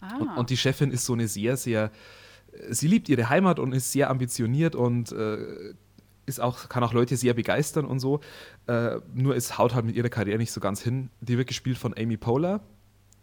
[0.00, 0.16] Ah.
[0.18, 1.90] Und, und, die Chefin ist so eine sehr, sehr,
[2.68, 5.74] sie liebt ihre Heimat und ist sehr ambitioniert und äh,
[6.26, 8.20] ist auch, kann auch Leute sehr begeistern und so.
[8.66, 11.10] Äh, nur es haut halt mit ihrer Karriere nicht so ganz hin.
[11.20, 12.60] Die wird gespielt von Amy Poehler,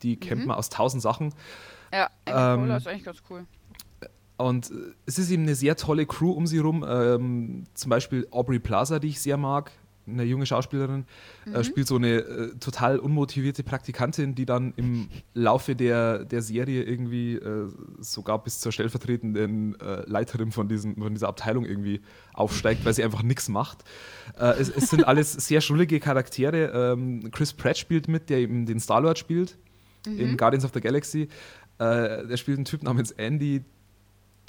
[0.04, 0.47] die kennt mhm.
[0.47, 1.34] man aus tausend Sachen.
[1.93, 3.45] Ja, Amy ähm, ist eigentlich ganz cool.
[4.41, 6.86] Und äh, es ist eben eine sehr tolle Crew um sie rum.
[6.88, 9.71] Ähm, zum Beispiel Aubrey Plaza, die ich sehr mag,
[10.08, 11.06] eine junge Schauspielerin,
[11.45, 11.56] äh, mhm.
[11.56, 16.84] äh, spielt so eine äh, total unmotivierte Praktikantin, die dann im Laufe der, der Serie
[16.84, 22.01] irgendwie äh, sogar bis zur stellvertretenden äh, Leiterin von, diesen, von dieser Abteilung irgendwie
[22.34, 23.84] aufsteigt, weil sie einfach nichts macht.
[24.38, 26.93] Es, es, sind alles sehr schuldige Charaktere.
[26.93, 29.58] Ähm, Chris Pratt spielt mit, der eben den Star-Lord spielt
[30.08, 30.19] mhm.
[30.19, 31.27] in Guardians of the Galaxy.
[31.80, 33.63] der spielt einen Typ namens Andy,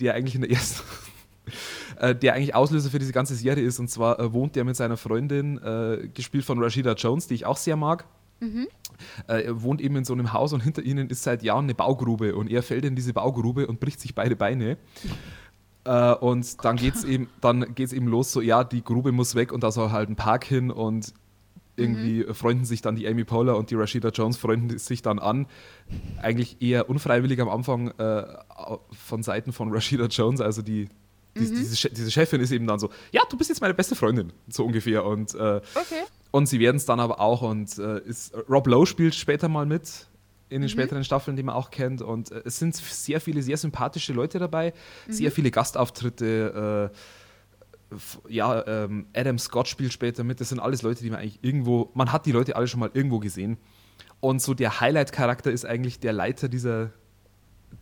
[0.00, 0.82] der eigentlich in der ersten
[1.98, 3.78] äh, der eigentlich Auslöser für diese ganze Serie ist.
[3.78, 7.46] Und zwar äh, wohnt der mit seiner Freundin, äh, gespielt von Rashida Jones, die ich
[7.46, 8.04] auch sehr mag.
[8.40, 8.68] Mhm.
[9.28, 11.74] Äh, er wohnt eben in so einem Haus und hinter ihnen ist seit Jahren eine
[11.74, 14.78] Baugrube und er fällt in diese Baugrube und bricht sich beide Beine.
[15.84, 19.62] Äh, und dann geht es eben, eben los, so ja, die Grube muss weg und
[19.62, 21.12] da soll halt ein Park hin und
[21.76, 22.34] irgendwie mhm.
[22.34, 25.46] freunden sich dann die Amy Poehler und die Rashida Jones freunden sich dann an.
[26.20, 28.24] Eigentlich eher unfreiwillig am Anfang äh,
[28.90, 30.88] von Seiten von Rashida Jones, also die
[31.36, 31.56] die, mhm.
[31.56, 34.66] diese, diese, Chefin ist eben dann so, ja, du bist jetzt meine beste Freundin, so
[34.66, 35.04] ungefähr.
[35.04, 36.02] Und, äh, okay.
[36.30, 37.40] und sie werden es dann aber auch.
[37.40, 40.08] Und äh, ist, Rob Lowe spielt später mal mit
[40.50, 40.68] in den mhm.
[40.68, 42.02] späteren Staffeln, die man auch kennt.
[42.02, 44.74] Und äh, es sind sehr viele sehr sympathische Leute dabei,
[45.06, 45.12] mhm.
[45.12, 46.90] sehr viele Gastauftritte.
[46.92, 46.96] Äh,
[48.28, 50.40] ja, ähm, Adam Scott spielt später mit.
[50.40, 52.90] Das sind alles Leute, die man eigentlich irgendwo, man hat die Leute alle schon mal
[52.92, 53.58] irgendwo gesehen.
[54.20, 56.90] Und so der Highlight-Charakter ist eigentlich der Leiter dieser,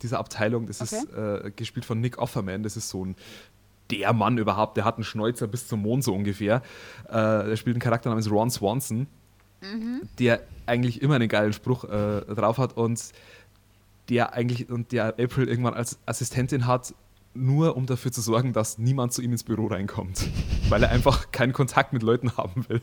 [0.02, 0.66] dieser Abteilung.
[0.66, 0.96] Das okay.
[0.96, 2.62] ist äh, gespielt von Nick Offerman.
[2.62, 3.16] Das ist so ein
[3.90, 4.76] der Mann überhaupt.
[4.76, 6.62] Der hat einen Schnäuzer bis zum Mond so ungefähr.
[7.08, 9.06] Äh, der spielt einen Charakter namens Ron Swanson,
[9.60, 10.02] mhm.
[10.18, 13.00] der eigentlich immer einen geilen Spruch äh, drauf hat und
[14.08, 16.94] der eigentlich und der April irgendwann als Assistentin hat,
[17.34, 20.28] nur um dafür zu sorgen, dass niemand zu ihm ins Büro reinkommt,
[20.68, 22.82] weil er einfach keinen Kontakt mit Leuten haben will.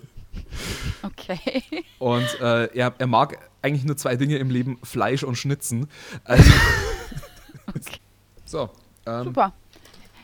[1.04, 1.64] Okay.
[2.00, 5.88] Und äh, er, er mag eigentlich nur zwei Dinge im Leben: Fleisch und Schnitzen.
[6.26, 8.00] Also okay.
[8.46, 8.70] So.
[9.06, 9.54] Ähm, Super.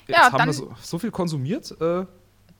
[0.08, 1.76] Jetzt ja, haben wir so, so, viel konsumiert.
[1.82, 2.06] Äh,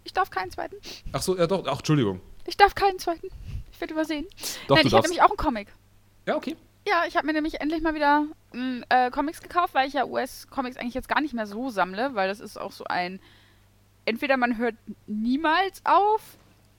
[0.04, 0.76] ich darf keinen zweiten.
[1.14, 1.64] Ach so, ja doch.
[1.68, 2.20] Ach, Entschuldigung.
[2.46, 3.28] Ich darf keinen zweiten.
[3.72, 4.28] Ich werde übersehen.
[4.68, 5.68] Doch, Nein, ich habe nämlich auch einen Comic.
[6.26, 6.58] Ja, okay.
[6.86, 8.26] Ja, ich habe mir nämlich endlich mal wieder
[8.90, 12.28] äh, Comics gekauft, weil ich ja US-Comics eigentlich jetzt gar nicht mehr so sammle, weil
[12.28, 13.20] das ist auch so ein.
[14.06, 14.76] Entweder man hört
[15.08, 16.22] niemals auf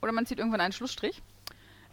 [0.01, 1.23] oder man zieht irgendwann einen Schlussstrich.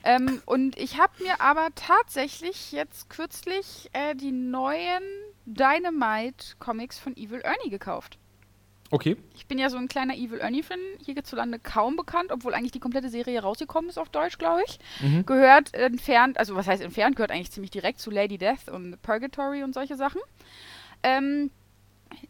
[0.04, 5.02] Ähm, und ich habe mir aber tatsächlich jetzt kürzlich äh, die neuen
[5.46, 8.18] Dynamite-Comics von Evil Ernie gekauft.
[8.92, 9.16] Okay.
[9.34, 13.08] Ich bin ja so ein kleiner Evil Ernie-Fan, hierzulande kaum bekannt, obwohl eigentlich die komplette
[13.08, 14.78] Serie rausgekommen ist auf Deutsch, glaube ich.
[15.00, 15.24] Mhm.
[15.24, 19.62] Gehört entfernt, also was heißt entfernt, gehört eigentlich ziemlich direkt zu Lady Death und Purgatory
[19.62, 20.20] und solche Sachen.
[21.02, 21.50] Ähm,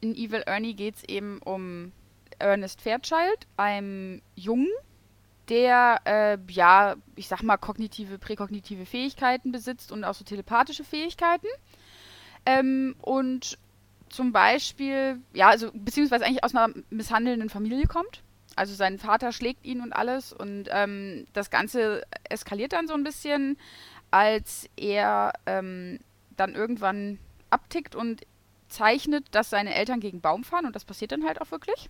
[0.00, 1.90] in Evil Ernie geht es eben um
[2.38, 4.70] Ernest Fairchild, einem Jungen,
[5.48, 11.48] der, äh, ja, ich sag mal, kognitive, präkognitive Fähigkeiten besitzt und auch so telepathische Fähigkeiten.
[12.46, 13.58] Ähm, und
[14.12, 18.22] zum Beispiel, ja, also beziehungsweise eigentlich aus einer misshandelnden Familie kommt.
[18.54, 23.04] Also sein Vater schlägt ihn und alles und ähm, das Ganze eskaliert dann so ein
[23.04, 23.56] bisschen,
[24.10, 25.98] als er ähm,
[26.36, 28.26] dann irgendwann abtickt und
[28.68, 31.88] zeichnet, dass seine Eltern gegen Baum fahren und das passiert dann halt auch wirklich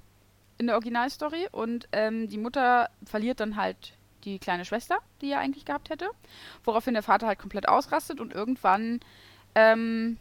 [0.58, 5.40] in der Originalstory und ähm, die Mutter verliert dann halt die kleine Schwester, die er
[5.40, 6.08] eigentlich gehabt hätte,
[6.62, 9.00] woraufhin der Vater halt komplett ausrastet und irgendwann
[9.56, 10.16] ähm,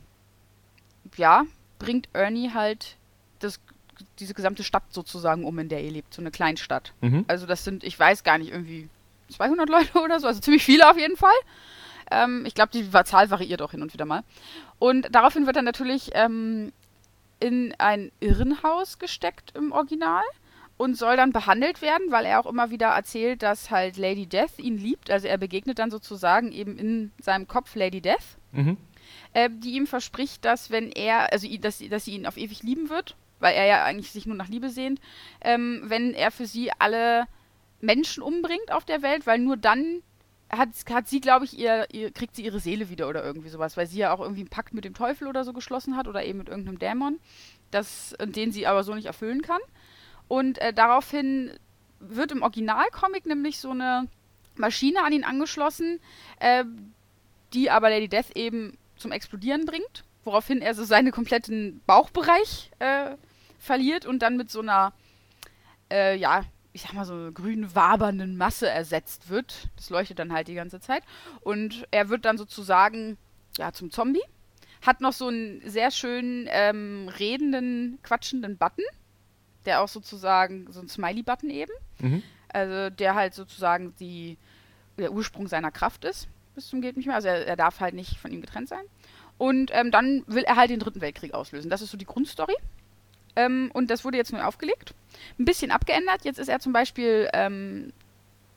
[1.18, 1.46] ja,
[1.82, 2.98] bringt Ernie halt
[3.40, 3.60] das,
[4.20, 6.94] diese gesamte Stadt sozusagen um, in der ihr lebt, so eine Kleinstadt.
[7.02, 7.26] Mhm.
[7.28, 8.90] Also das sind, ich weiß gar nicht, irgendwie
[9.30, 11.32] 200 Leute oder so, also ziemlich viele auf jeden Fall.
[12.10, 14.24] Ähm, ich glaube, die Zahl variiert auch hin und wieder mal.
[14.80, 16.72] Und daraufhin wird er natürlich ähm,
[17.40, 20.24] in ein Irrenhaus gesteckt im Original
[20.78, 24.58] und soll dann behandelt werden, weil er auch immer wieder erzählt, dass halt Lady Death
[24.58, 25.12] ihn liebt.
[25.12, 28.38] Also er begegnet dann sozusagen eben in seinem Kopf Lady Death.
[28.52, 28.78] Mhm
[29.34, 32.90] äh, die ihm verspricht, dass wenn er, also dass, dass sie ihn auf ewig lieben
[32.90, 35.00] wird, weil er ja eigentlich sich nur nach Liebe sehnt,
[35.42, 37.26] ähm, wenn er für sie alle
[37.82, 40.02] Menschen umbringt auf der Welt, weil nur dann
[40.52, 43.78] hat, hat sie, glaube ich, ihr, ihr, kriegt sie ihre Seele wieder oder irgendwie sowas,
[43.78, 46.24] weil sie ja auch irgendwie einen Pakt mit dem Teufel oder so geschlossen hat oder
[46.26, 47.20] eben mit irgendeinem Dämon,
[47.72, 49.62] das, den sie aber so nicht erfüllen kann.
[50.28, 51.52] Und äh, daraufhin
[52.00, 54.08] wird im Originalcomic nämlich so eine
[54.56, 56.00] Maschine an ihn angeschlossen,
[56.40, 56.66] äh,
[57.54, 63.16] die aber Lady Death eben zum Explodieren bringt, woraufhin er so seinen kompletten Bauchbereich äh,
[63.60, 64.94] verliert und dann mit so einer,
[65.92, 66.44] äh, ja,
[66.74, 69.68] ich sag mal so grün wabernden Masse ersetzt wird.
[69.76, 71.04] Das leuchtet dann halt die ganze Zeit.
[71.42, 73.18] Und er wird dann sozusagen,
[73.58, 74.24] ja, zum Zombie.
[74.82, 78.86] Hat noch so einen sehr schönen ähm, redenden, quatschenden Button.
[79.66, 81.74] Der auch sozusagen, so ein Smiley-Button eben.
[82.00, 82.24] Mhm.
[82.54, 84.38] Also der halt sozusagen die,
[84.98, 86.28] der Ursprung seiner Kraft ist
[86.62, 87.16] bis zum geht nicht mehr.
[87.16, 88.84] Also er, er darf halt nicht von ihm getrennt sein.
[89.38, 91.72] Und ähm, dann will er halt den Dritten Weltkrieg auslösen.
[91.72, 92.56] Das ist so die Grundstory.
[93.36, 94.94] Ähm, und das wurde jetzt neu aufgelegt.
[95.40, 96.24] Ein bisschen abgeändert.
[96.24, 97.92] Jetzt ist er zum Beispiel ähm,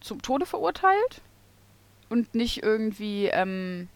[0.01, 1.23] zum Tode verurteilt
[2.11, 3.89] und nicht irgendwie ähm,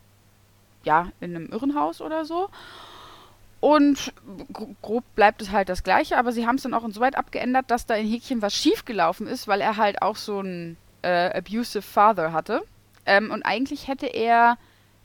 [0.85, 2.49] ja, in einem Irrenhaus oder so.
[3.61, 4.13] Und
[4.81, 7.87] grob bleibt es halt das Gleiche, aber sie haben es dann auch insoweit abgeändert, dass
[7.87, 12.33] da in Häkchen was schiefgelaufen ist, weil er halt auch so einen äh, abusive Father
[12.33, 12.63] hatte.
[13.09, 14.59] Ähm, und eigentlich hätte er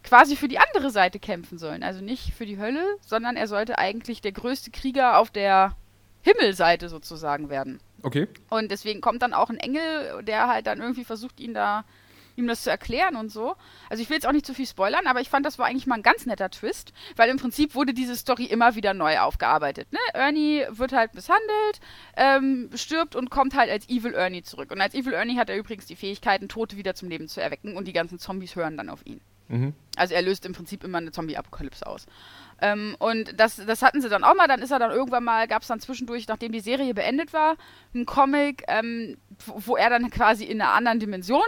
[0.04, 1.82] quasi für die andere Seite kämpfen sollen.
[1.82, 5.76] Also nicht für die Hölle, sondern er sollte eigentlich der größte Krieger auf der
[6.22, 7.80] Himmelseite sozusagen werden.
[8.02, 8.28] Okay.
[8.50, 11.86] Und deswegen kommt dann auch ein Engel, der halt dann irgendwie versucht, ihn da
[12.36, 13.56] ihm das zu erklären und so.
[13.90, 15.88] Also ich will jetzt auch nicht zu viel spoilern, aber ich fand, das war eigentlich
[15.88, 19.92] mal ein ganz netter Twist, weil im Prinzip wurde diese Story immer wieder neu aufgearbeitet.
[19.92, 20.00] Ne?
[20.14, 21.80] Ernie wird halt misshandelt,
[22.16, 24.72] ähm, stirbt und kommt halt als Evil Ernie zurück.
[24.72, 27.76] Und als Evil Ernie hat er übrigens die Fähigkeiten, Tote wieder zum Leben zu erwecken
[27.76, 29.22] und die ganzen Zombies hören dann auf ihn.
[29.50, 29.74] Mhm.
[29.96, 32.06] Also er löst im Prinzip immer eine Zombie-Apokalypse aus.
[32.62, 34.48] Ähm, und das, das hatten sie dann auch mal.
[34.48, 37.56] Dann ist er dann irgendwann mal, gab es dann zwischendurch, nachdem die Serie beendet war,
[37.94, 41.44] ein Comic, ähm, wo er dann quasi in einer anderen Dimension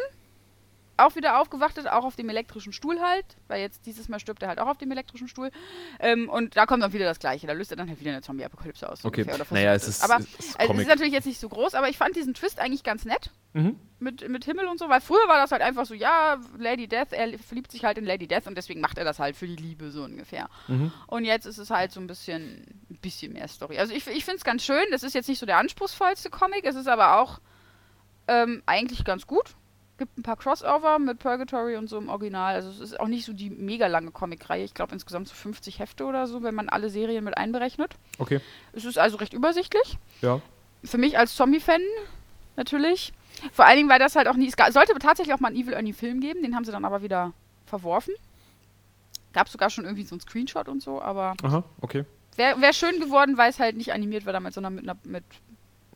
[0.98, 4.41] auch wieder aufgewacht ist, auch auf dem elektrischen Stuhl halt, weil jetzt dieses Mal stirbt
[4.41, 5.52] er halt auch auf dem elektrischen Stuhl.
[6.00, 7.48] Ähm, und da kommt dann wieder das Gleiche.
[7.48, 9.04] Da löst er dann halt wieder eine Zombie-Apokalypse aus.
[9.04, 10.04] Okay, naja, es ist.
[10.04, 12.34] Aber es ist, also, es ist natürlich jetzt nicht so groß, aber ich fand diesen
[12.34, 13.32] Twist eigentlich ganz nett.
[13.54, 13.80] Mhm.
[14.00, 17.14] Mit, mit Himmel und so, weil früher war das halt einfach so, ja, Lady Death,
[17.14, 19.56] er verliebt sich halt in Lady Death und deswegen macht er das halt für die
[19.56, 20.50] Liebe, so ungefähr.
[20.68, 20.91] Mhm.
[21.08, 23.78] Und jetzt ist es halt so ein bisschen, ein bisschen mehr Story.
[23.78, 26.66] Also ich, ich finde es ganz schön, das ist jetzt nicht so der anspruchsvollste Comic,
[26.66, 27.39] es ist aber auch
[28.28, 29.56] ähm, eigentlich ganz gut
[29.98, 32.56] gibt ein paar Crossover mit Purgatory und so im Original.
[32.56, 34.64] Also es ist auch nicht so die mega lange Comicreihe.
[34.64, 37.96] Ich glaube insgesamt so 50 Hefte oder so, wenn man alle Serien mit einberechnet.
[38.18, 38.41] Okay.
[38.74, 39.98] Es ist also recht übersichtlich.
[40.22, 40.41] Ja.
[40.84, 41.82] Für mich als Zombie-Fan
[42.56, 43.14] natürlich.
[43.52, 44.48] Vor allen Dingen, weil das halt auch nie.
[44.48, 47.02] Es sollte tatsächlich auch mal einen Evil Ernie Film geben, den haben sie dann aber
[47.02, 47.34] wieder
[47.66, 48.14] verworfen.
[49.34, 51.34] Gab sogar schon irgendwie so einen Screenshot und so, aber.
[51.43, 52.06] Aha, okay.
[52.38, 55.24] Wäre wär schön geworden, weil es halt nicht animiert war damit, sondern mit, einer, mit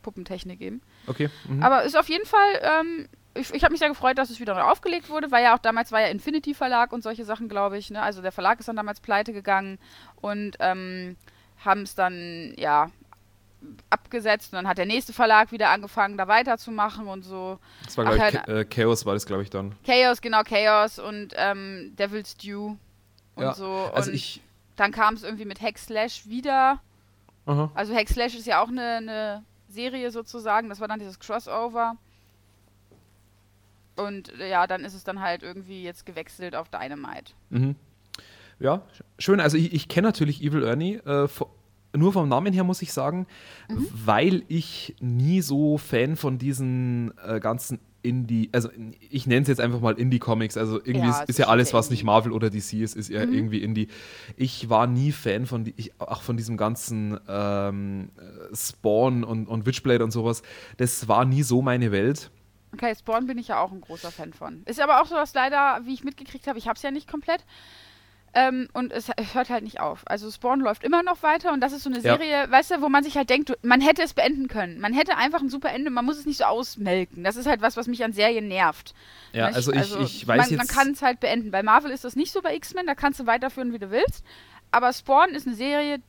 [0.02, 0.82] Puppentechnik eben.
[1.08, 1.30] Okay.
[1.48, 1.64] Mhm.
[1.64, 3.10] Aber ist auf jeden Fall ähm,
[3.40, 5.60] ich, ich habe mich sehr gefreut, dass es wieder neu aufgelegt wurde, weil ja auch
[5.60, 7.90] damals war ja Infinity Verlag und solche Sachen, glaube ich.
[7.90, 8.02] Ne?
[8.02, 9.80] Also der Verlag ist dann damals pleite gegangen
[10.22, 11.16] und ähm,
[11.64, 12.90] haben es dann, ja,
[13.90, 17.60] abgesetzt und dann hat der nächste Verlag wieder angefangen, da weiterzumachen und so.
[17.84, 19.76] Das war, glaube ich, äh, Chaos war das, glaube ich, dann.
[19.86, 22.78] Chaos, genau, Chaos und ähm, Devil's Due
[23.36, 23.70] und ja, so.
[23.94, 24.42] Also und ich
[24.80, 26.80] dann kam es irgendwie mit Hack Slash wieder.
[27.46, 27.70] Aha.
[27.74, 31.98] Also Hack Slash ist ja auch eine, eine Serie sozusagen, das war dann dieses Crossover.
[34.08, 37.34] Und ja, dann ist es dann halt irgendwie jetzt gewechselt auf Dynamite.
[37.50, 37.76] Mhm.
[38.60, 38.82] Ja,
[39.18, 39.40] schön.
[39.40, 40.96] Also ich, ich kenne natürlich Evil Ernie.
[40.96, 41.28] Äh,
[41.96, 43.26] nur vom Namen her muss ich sagen,
[43.70, 43.88] mhm.
[43.94, 48.70] weil ich nie so Fan von diesen äh, ganzen Indie, also
[49.10, 51.90] ich nenne es jetzt einfach mal Indie-Comics, also irgendwie ja, ist, ist, ja alles, was
[51.90, 53.34] nicht Marvel oder DC ist, ist ja mhm.
[53.34, 53.88] irgendwie Indie.
[54.38, 58.10] Ich war nie Fan von, die, ich, auch von diesem ganzen ähm,
[58.54, 60.44] Spawn und, und Witchblade und sowas.
[60.78, 62.32] Das war nie so meine Welt.
[62.74, 64.64] Okay, Spawn bin ich ja auch ein großer Fan von.
[64.66, 67.10] Ist aber auch so, dass leider, wie ich mitgekriegt habe, ich habe es ja nicht
[67.10, 67.44] komplett.
[68.34, 70.04] Ähm, und es, es, hört halt nicht auf.
[70.06, 72.52] Also Spawn läuft immer noch weiter und das ist so eine Serie, ja.
[72.52, 74.80] weißt du, wo man sich halt denkt, man hätte es beenden können.
[74.80, 77.24] Man hätte einfach ein super Ende, man muss es nicht so ausmelken.
[77.24, 78.94] Das ist halt was, was mich an Serien nervt.
[79.34, 80.58] Ja, also ich, also ich weiß man, jetzt...
[80.58, 81.50] Man kann es halt beenden.
[81.50, 84.24] Bei Marvel ist das nicht so bei X-Men, da kannst du weiterführen, wie du willst.
[84.70, 86.00] Aber Spawn ist eine Serie,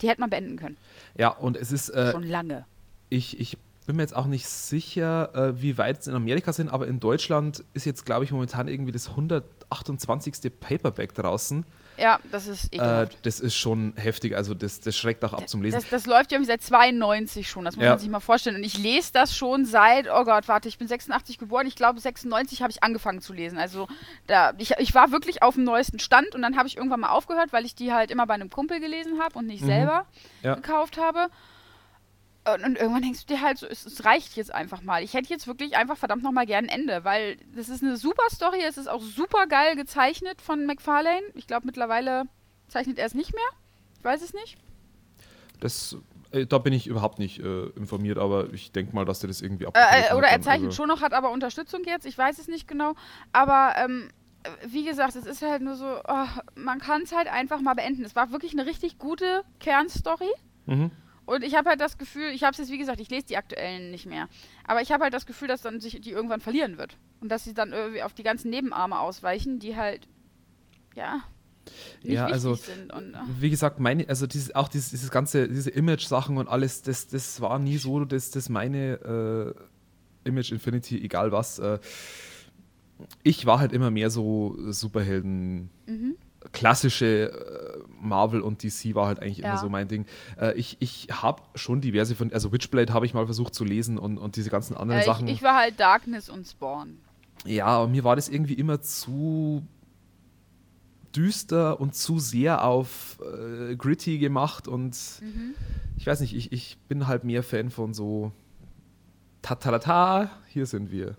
[0.00, 0.76] die hätte man beenden können.
[1.16, 1.88] Ja, und es ist...
[1.88, 2.66] Äh, Schon lange.
[3.10, 6.68] Ich, ich bin mir jetzt auch nicht sicher, äh, wie weit es in Amerika sind,
[6.68, 10.52] aber in Deutschland ist jetzt, glaube ich, momentan irgendwie das 128.
[10.58, 11.64] Paperback draußen.
[11.96, 15.62] Ja, das ist Äh, das ist schon heftig, also das, das schreckt auch ab zum
[15.62, 15.76] Lesen.
[15.80, 17.90] Das, das läuft ja irgendwie seit 92 schon, das muss ja.
[17.90, 18.56] man sich mal vorstellen.
[18.56, 22.00] Und ich lese das schon seit, oh Gott, warte, ich bin 86 geboren, ich glaube
[22.00, 23.58] 96 habe ich angefangen zu lesen.
[23.58, 23.86] Also
[24.26, 27.10] da, ich, ich war wirklich auf dem neuesten Stand und dann habe ich irgendwann mal
[27.10, 29.66] aufgehört, weil ich die halt immer bei einem Kumpel gelesen habe und nicht mhm.
[29.66, 30.06] selber
[30.42, 30.54] ja.
[30.54, 31.28] gekauft habe.
[32.52, 35.02] Und, und, irgendwann denkst du dir halt so, es, es, reicht jetzt einfach mal.
[35.02, 38.28] Ich hätte jetzt wirklich einfach verdammt nochmal gern ein Ende, weil das ist eine super
[38.30, 41.22] Story, es ist auch super geil gezeichnet von McFarlane.
[41.34, 42.24] Ich glaube, mittlerweile
[42.68, 43.42] zeichnet er es nicht mehr.
[43.98, 44.58] Ich weiß es nicht.
[45.60, 45.96] Das,
[46.32, 49.40] äh, da bin ich überhaupt nicht äh, informiert, aber ich denke mal, dass der das
[49.40, 50.76] irgendwie äh, äh Oder er zeichnet also.
[50.76, 52.94] schon noch, hat aber Unterstützung jetzt, ich weiß es nicht genau.
[53.32, 54.10] Aber ähm,
[54.66, 58.04] wie gesagt, es ist halt nur so, oh, man kann es halt einfach mal beenden.
[58.04, 60.30] Es war wirklich eine richtig gute Kernstory.
[60.66, 60.90] Mhm.
[61.26, 63.36] Und ich habe halt das Gefühl, ich habe es jetzt wie gesagt, ich lese die
[63.36, 64.28] aktuellen nicht mehr,
[64.64, 67.44] aber ich habe halt das Gefühl, dass dann sich die irgendwann verlieren wird und dass
[67.44, 70.06] sie dann irgendwie auf die ganzen Nebenarme ausweichen, die halt
[70.94, 71.22] ja
[72.02, 75.70] nicht ja, also sind und, wie gesagt, meine, also dieses, auch dieses, dieses ganze, diese
[75.70, 79.54] Image-Sachen und alles, das, das war nie so, dass das meine
[80.24, 81.58] äh, Image Infinity, egal was.
[81.58, 81.78] Äh,
[83.22, 85.70] ich war halt immer mehr so Superhelden.
[85.86, 86.16] Mhm
[86.52, 89.50] klassische äh, Marvel und DC war halt eigentlich ja.
[89.50, 90.06] immer so mein Ding.
[90.40, 93.98] Äh, ich ich habe schon diverse von, also Witchblade habe ich mal versucht zu lesen
[93.98, 95.28] und, und diese ganzen anderen ich, Sachen.
[95.28, 96.98] Ich war halt Darkness und Spawn.
[97.44, 99.66] Ja, aber mir war das irgendwie immer zu
[101.14, 105.54] düster und zu sehr auf äh, gritty gemacht und mhm.
[105.96, 108.32] ich weiß nicht, ich, ich bin halt mehr Fan von so
[109.42, 111.16] ta-ta-ta, hier sind wir.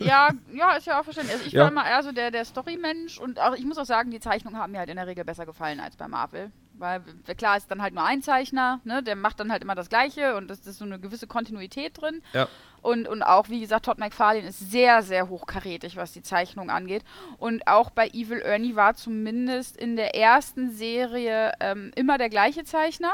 [0.00, 1.36] Ja, ja, ist ja auch verständlich.
[1.36, 1.62] Also ich ja.
[1.62, 4.58] war immer eher so der, der Story-Mensch und auch, ich muss auch sagen, die Zeichnungen
[4.58, 6.50] haben mir halt in der Regel besser gefallen als bei Marvel.
[6.78, 7.02] Weil
[7.36, 9.02] klar ist dann halt nur ein Zeichner, ne?
[9.02, 12.22] der macht dann halt immer das Gleiche und es ist so eine gewisse Kontinuität drin.
[12.32, 12.48] Ja.
[12.80, 17.04] Und, und auch, wie gesagt, Todd McFarlane ist sehr, sehr hochkarätig, was die Zeichnung angeht.
[17.36, 22.64] Und auch bei Evil Ernie war zumindest in der ersten Serie ähm, immer der gleiche
[22.64, 23.12] Zeichner.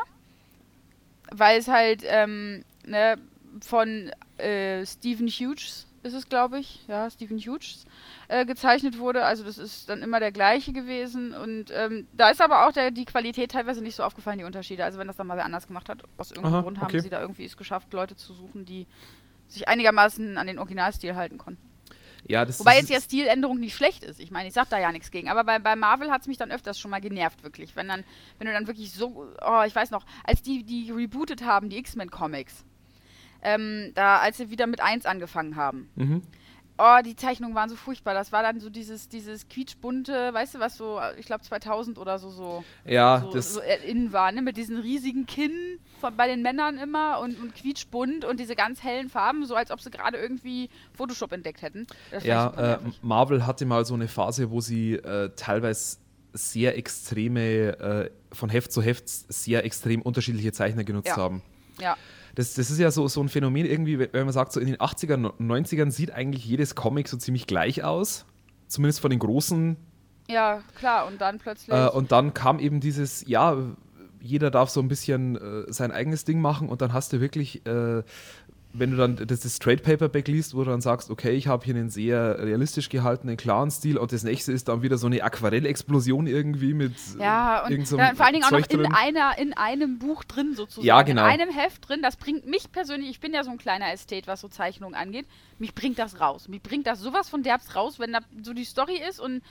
[1.32, 3.18] Weil es halt ähm, ne,
[3.60, 7.84] von äh, Stephen Hughes ist es, glaube ich, ja, Stephen Hughes,
[8.28, 9.24] äh, gezeichnet wurde.
[9.24, 11.34] Also das ist dann immer der gleiche gewesen.
[11.34, 14.84] Und ähm, da ist aber auch der, die Qualität teilweise nicht so aufgefallen, die Unterschiede.
[14.84, 17.00] Also wenn das dann mal wer anders gemacht hat, aus irgendeinem Aha, Grund haben okay.
[17.00, 18.86] sie da irgendwie es geschafft, Leute zu suchen, die
[19.48, 21.62] sich einigermaßen an den Originalstil halten konnten.
[22.28, 24.18] Ja, das, Wobei jetzt ja Stiländerung nicht schlecht ist.
[24.18, 25.28] Ich meine, ich sag da ja nichts gegen.
[25.28, 27.76] Aber bei, bei Marvel hat es mich dann öfters schon mal genervt, wirklich.
[27.76, 28.02] Wenn dann,
[28.38, 31.78] wenn du dann wirklich so, oh, ich weiß noch, als die, die rebootet haben, die
[31.78, 32.64] X-Men-Comics,
[33.46, 35.88] ähm, da, als sie wieder mit 1 angefangen haben.
[35.94, 36.22] Mhm.
[36.78, 38.12] Oh, die Zeichnungen waren so furchtbar.
[38.12, 42.18] Das war dann so dieses, dieses quietschbunte, weißt du, was so, ich glaube 2000 oder
[42.18, 44.42] so, so, ja, so, das so innen war, ne?
[44.42, 48.82] Mit diesen riesigen Kinn von, bei den Männern immer und, und quietschbunt und diese ganz
[48.82, 51.86] hellen Farben, so als ob sie gerade irgendwie Photoshop entdeckt hätten.
[52.22, 55.96] ja, äh, Marvel hatte mal so eine Phase, wo sie äh, teilweise
[56.34, 61.16] sehr extreme, äh, von Heft zu Heft sehr extrem unterschiedliche Zeichner genutzt ja.
[61.16, 61.42] haben.
[61.80, 61.96] Ja.
[62.36, 64.76] Das, das ist ja so, so ein Phänomen irgendwie, wenn man sagt, so in den
[64.76, 68.26] 80ern, 90ern sieht eigentlich jedes Comic so ziemlich gleich aus.
[68.68, 69.76] Zumindest von den großen.
[70.28, 71.74] Ja, klar, und dann plötzlich.
[71.74, 73.56] Äh, und dann kam eben dieses, ja,
[74.20, 77.64] jeder darf so ein bisschen äh, sein eigenes Ding machen und dann hast du wirklich
[77.66, 78.02] äh,
[78.78, 81.64] wenn du dann das, das Trade Paperback liest, wo du dann sagst, okay, ich habe
[81.64, 85.22] hier einen sehr realistisch gehaltenen, klaren Stil und das nächste ist dann wieder so eine
[85.22, 89.98] Aquarellexplosion irgendwie mit Ja, und dann, vor allen Dingen auch noch in, einer, in einem
[89.98, 90.86] Buch drin sozusagen.
[90.86, 91.24] Ja, genau.
[91.24, 92.00] In einem Heft drin.
[92.02, 95.26] Das bringt mich persönlich, ich bin ja so ein kleiner Ästhet, was so Zeichnungen angeht,
[95.58, 96.48] mich bringt das raus.
[96.48, 99.42] Mich bringt das sowas von derbst raus, wenn da so die Story ist und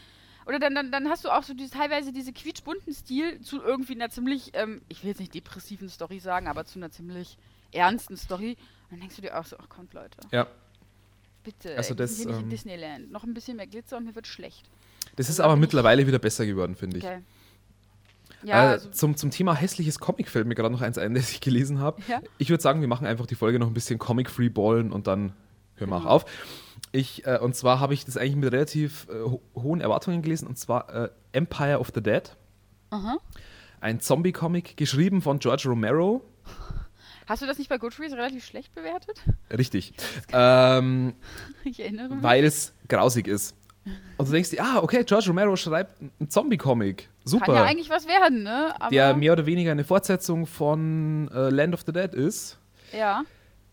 [0.45, 3.95] oder dann, dann, dann hast du auch so diese, teilweise diese quietschbunten Stil zu irgendwie
[3.95, 7.37] einer ziemlich, ähm, ich will jetzt nicht depressiven Story sagen, aber zu einer ziemlich
[7.71, 8.57] ernsten Story.
[8.89, 10.17] Dann denkst du dir auch so, ach kommt Leute.
[10.31, 10.47] Ja.
[11.43, 13.11] Bitte, also das, hier nicht in ähm, Disneyland.
[13.11, 14.67] Noch ein bisschen mehr Glitzer und mir wird schlecht.
[15.15, 17.03] Das ist also aber mittlerweile wieder besser geworden, finde ich.
[17.03, 17.21] Okay.
[18.43, 21.31] Ja, äh, also zum, zum Thema hässliches Comic fällt mir gerade noch eins ein, das
[21.31, 22.01] ich gelesen habe.
[22.07, 22.21] Ja?
[22.37, 25.33] Ich würde sagen, wir machen einfach die Folge noch ein bisschen Comic-free ballen und dann
[25.75, 26.05] hören wir Mhm.
[26.05, 26.25] auch auf.
[26.91, 30.47] Ich, äh, und zwar habe ich das eigentlich mit relativ äh, ho hohen Erwartungen gelesen,
[30.47, 32.35] und zwar äh, Empire of the Dead.
[32.91, 33.17] Aha.
[33.81, 36.23] Ein Zombie-Comic, geschrieben von George Romero.
[37.27, 39.19] Hast du das nicht bei Goodreads relativ schlecht bewertet?
[39.55, 39.93] Richtig.
[40.31, 41.13] Ähm,
[41.63, 42.23] Ich erinnere mich.
[42.23, 43.55] weil es grausig ist.
[44.17, 47.07] Und du denkst dir, ah, okay, George Romero schreibt einen Zombie-Comic.
[47.23, 47.45] Super.
[47.45, 48.73] Kann ja eigentlich was werden, ne?
[48.79, 52.57] Aber, der mehr oder weniger eine Fortsetzung von äh, Land of the Dead ist.
[52.91, 53.23] Ja.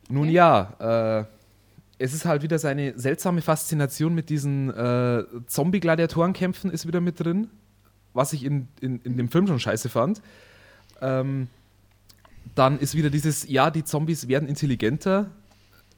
[0.08, 0.32] Nun Okay.
[0.32, 1.24] ja, äh,
[1.98, 7.48] es ist halt wieder seine seltsame Faszination mit diesen äh, Zombie-Gladiatorenkämpfen ist wieder mit drin,
[8.12, 10.20] was ich in, in, in dem Film schon scheiße fand.
[11.00, 11.48] Ähm,
[12.54, 15.30] dann ist wieder dieses, ja, die Zombies werden intelligenter.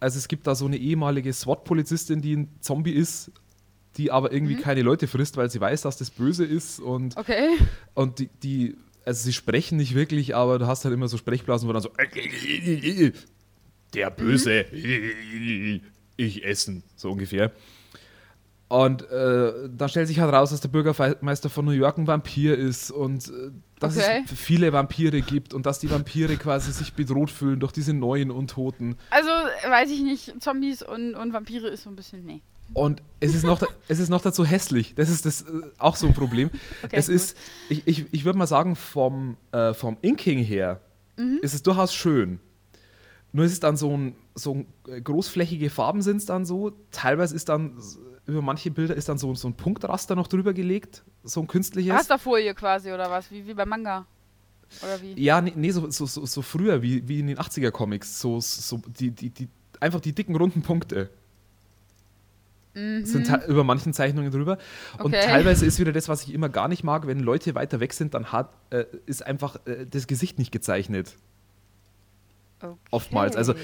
[0.01, 3.31] Also es gibt da so eine ehemalige SWAT-Polizistin, die ein Zombie ist,
[3.97, 4.61] die aber irgendwie Mhm.
[4.61, 7.51] keine Leute frisst, weil sie weiß, dass das böse ist und Okay.
[7.95, 11.69] und die, die, also sie sprechen nicht wirklich, aber du hast halt immer so Sprechblasen,
[11.69, 11.91] wo dann so
[13.95, 14.65] der Böse,
[16.17, 17.53] ich essen, so ungefähr.
[18.83, 22.59] Und äh, dann stellt sich halt raus, dass der Bürgermeister von New York ein Vampir
[22.59, 24.25] ist und äh, dass Okay.
[24.25, 28.31] es viele Vampire gibt und dass die Vampire quasi sich bedroht fühlen durch diese neuen
[28.33, 28.97] Untoten.
[29.11, 32.43] Also, weiß ich nicht, Zombies und, und Vampire ist so ein bisschen, nee.
[32.73, 34.95] Und es ist noch, es ist noch dazu hässlich.
[34.97, 35.47] Das ist das, äh,
[35.79, 36.51] auch so ein Problem.
[36.83, 37.15] Okay, es gut.
[37.17, 37.37] ist,
[37.69, 40.81] ich, ich, ich würde mal sagen, vom, äh, vom Inking her
[41.17, 41.39] Mhm.
[41.43, 42.41] ist es durchaus schön.
[43.31, 46.73] Nur ist es dann so ein, so ein äh, großflächige Farben sind es dann so.
[46.91, 47.77] Teilweise ist dann
[48.27, 51.93] über manche Bilder ist dann so, so ein Punktraster noch drüber gelegt, so ein künstliches.
[51.93, 53.31] Rasterfolie quasi oder was?
[53.31, 54.07] Wie, wie bei Manga?
[54.83, 55.21] Oder wie?
[55.23, 58.21] Ja, nee, nee so, so, so, so früher, wie, wie in den 80er-Comics.
[58.21, 59.49] So, so die, die, die,
[59.81, 61.11] einfach die dicken, runden Punkte.
[62.75, 63.05] Mhm.
[63.05, 64.59] sind über manchen Zeichnungen drüber.
[64.99, 65.25] Und Okay.
[65.25, 68.15] teilweise ist wieder das, was ich immer gar nicht mag, wenn Leute weiter weg sind,
[68.15, 71.15] dann hat, äh, ist einfach äh, das Gesicht nicht gezeichnet.
[72.61, 72.75] okay.
[72.91, 73.37] Oftmals.
[73.37, 73.55] Also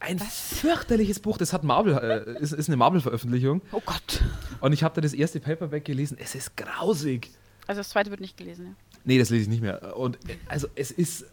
[0.00, 3.62] ein fürchterliches Buch, das hat Marvel, äh, ist, ist eine Marvel-Veröffentlichung.
[3.72, 4.22] Oh Gott.
[4.60, 6.16] Und ich habe da das erste Paperback gelesen.
[6.20, 7.30] Es ist grausig.
[7.66, 8.72] Also das zweite wird nicht gelesen, ja.
[9.04, 9.96] Nee, das lese ich nicht mehr.
[9.96, 11.26] Und äh, also es ist.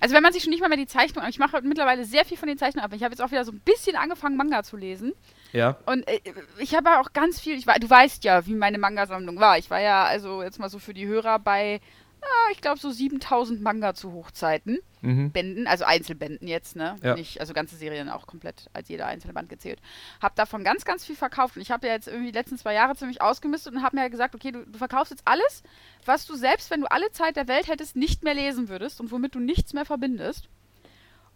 [0.00, 2.36] Also wenn man sich schon nicht mal mehr die Zeichnung, ich mache mittlerweile sehr viel
[2.36, 2.92] von den Zeichnungen ab.
[2.94, 5.14] Ich habe jetzt auch wieder so ein bisschen angefangen, Manga zu lesen.
[5.52, 5.78] Ja.
[5.86, 6.20] Und äh,
[6.58, 9.56] ich habe auch ganz viel, ich war, du weißt ja, wie meine Manga-Sammlung war.
[9.56, 11.80] Ich war ja also jetzt mal so für die Hörer bei
[12.20, 14.78] ah, ich glaube, so 7000 Manga zu Hochzeiten.
[15.00, 15.30] Mhm.
[15.30, 16.96] Bänden, also Einzelbänden jetzt, ne?
[17.02, 17.14] Ja.
[17.14, 19.80] Nicht, also ganze Serien auch komplett als jeder einzelne Band gezählt.
[20.20, 21.56] Hab davon ganz, ganz viel verkauft.
[21.56, 24.10] Und ich habe ja jetzt irgendwie die letzten zwei Jahre ziemlich ausgemistet und habe mir
[24.10, 25.62] gesagt, okay, du, du, verkaufst jetzt alles,
[26.04, 29.12] was du selbst, wenn du alle Zeit der Welt hättest, nicht mehr lesen würdest und
[29.12, 30.48] womit du nichts mehr verbindest.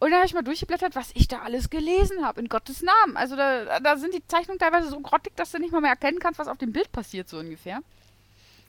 [0.01, 3.17] Und da habe ich mal durchgeblättert, was ich da alles gelesen habe, in Gottes Namen.
[3.17, 6.19] Also da, da sind die Zeichnungen teilweise so grottig, dass du nicht mal mehr erkennen
[6.19, 7.81] kannst, was auf dem Bild passiert, so ungefähr.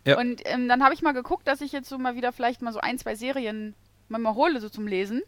[0.05, 0.19] Ja.
[0.19, 2.73] Und ähm, dann habe ich mal geguckt, dass ich jetzt so mal wieder vielleicht mal
[2.73, 3.73] so ein, zwei Serien
[4.09, 5.21] mal, mal hole, so zum Lesen.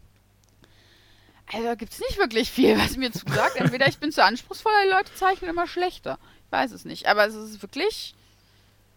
[1.52, 3.56] Also da gibt es nicht wirklich viel, was mir zusagt.
[3.56, 6.18] Entweder ich bin zu anspruchsvoll, die Leute zeichnen immer schlechter.
[6.46, 7.06] Ich weiß es nicht.
[7.06, 8.14] Aber es ist wirklich.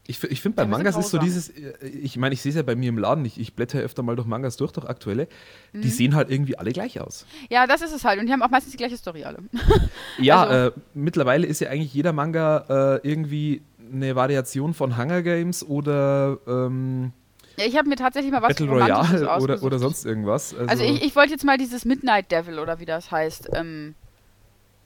[0.08, 2.64] Ich, ich finde, bei Mangas ist so dieses, äh, ich meine, ich sehe es ja
[2.64, 5.28] bei mir im Laden, ich, ich blätter öfter mal durch Mangas durch, durch aktuelle,
[5.72, 5.82] mhm.
[5.82, 7.28] die sehen halt irgendwie alle gleich aus.
[7.52, 8.20] Ja, das ist es halt.
[8.20, 9.38] Und die haben auch meistens die gleiche Story alle.
[10.18, 13.62] ja, also, äh, mittlerweile ist ja eigentlich jeder Manga äh, irgendwie
[13.94, 17.14] eine Variation von Hunger Games oder ähm,
[17.60, 20.54] ja, ich habe mir tatsächlich mal was Battle Royale oder, oder sonst irgendwas.
[20.54, 23.96] Also, also ich, ich wollte jetzt mal dieses Midnight Devil oder wie das heißt ähm,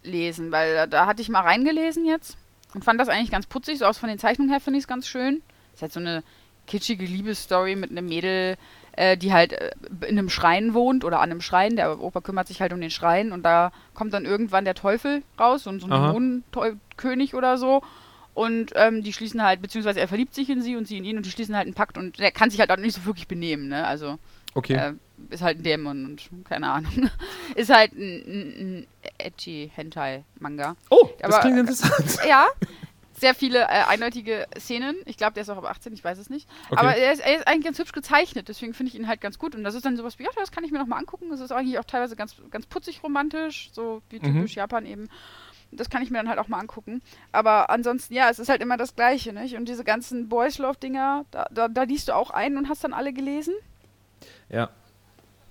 [0.02, 2.36] lesen, weil da, da hatte ich mal reingelesen jetzt
[2.74, 3.78] und fand das eigentlich ganz putzig.
[3.78, 5.44] So aus von den Zeichnungen her finde ich es ganz schön.
[5.76, 6.24] Ist halt so eine
[6.66, 8.58] kitschige Liebesstory mit einem Mädel,
[8.94, 9.72] äh, die halt äh,
[10.08, 11.76] in einem Schrein wohnt oder an einem Schrein.
[11.76, 15.22] Der Opa kümmert sich halt um den Schrein und da kommt dann irgendwann der Teufel
[15.40, 17.84] raus und so ein Dämonenkönig oder so
[18.34, 21.18] und ähm, die schließen halt, beziehungsweise er verliebt sich in sie und sie in ihn
[21.18, 23.28] und die schließen halt einen Pakt und der kann sich halt auch nicht so wirklich
[23.28, 23.86] benehmen, ne?
[23.86, 24.18] Also
[24.56, 24.74] okay.
[24.74, 24.94] äh,
[25.30, 27.10] ist halt ein Dämon und keine Ahnung.
[27.56, 30.76] ist halt ein, ein, edgy Hentai-Manga.
[30.90, 32.20] Oh, das klingt interessant.
[32.28, 32.48] Ja,
[33.14, 34.96] sehr viele äh, eindeutige Szenen.
[35.06, 36.50] Ich glaube, der ist auch ab 18, ich weiß es nicht.
[36.70, 36.80] Okay.
[36.80, 39.38] Aber er ist, er ist, eigentlich ganz hübsch gezeichnet, deswegen finde ich ihn halt ganz
[39.38, 39.56] gut.
[39.56, 41.30] Und das ist dann sowas wie, ja, das kann ich mir nochmal angucken.
[41.30, 44.24] Das ist eigentlich auch teilweise ganz, ganz putzig romantisch, so wie mhm.
[44.24, 44.60] typisch mhm.
[44.60, 45.10] Japan eben
[45.76, 47.02] das kann ich mir dann halt auch mal angucken.
[47.32, 49.56] Aber ansonsten, ja, es ist halt immer das Gleiche, nicht?
[49.56, 52.94] Und diese ganzen Boys Love-Dinger, da, da, da liest du auch ein und hast dann
[52.94, 53.54] alle gelesen?
[54.50, 54.70] Ja.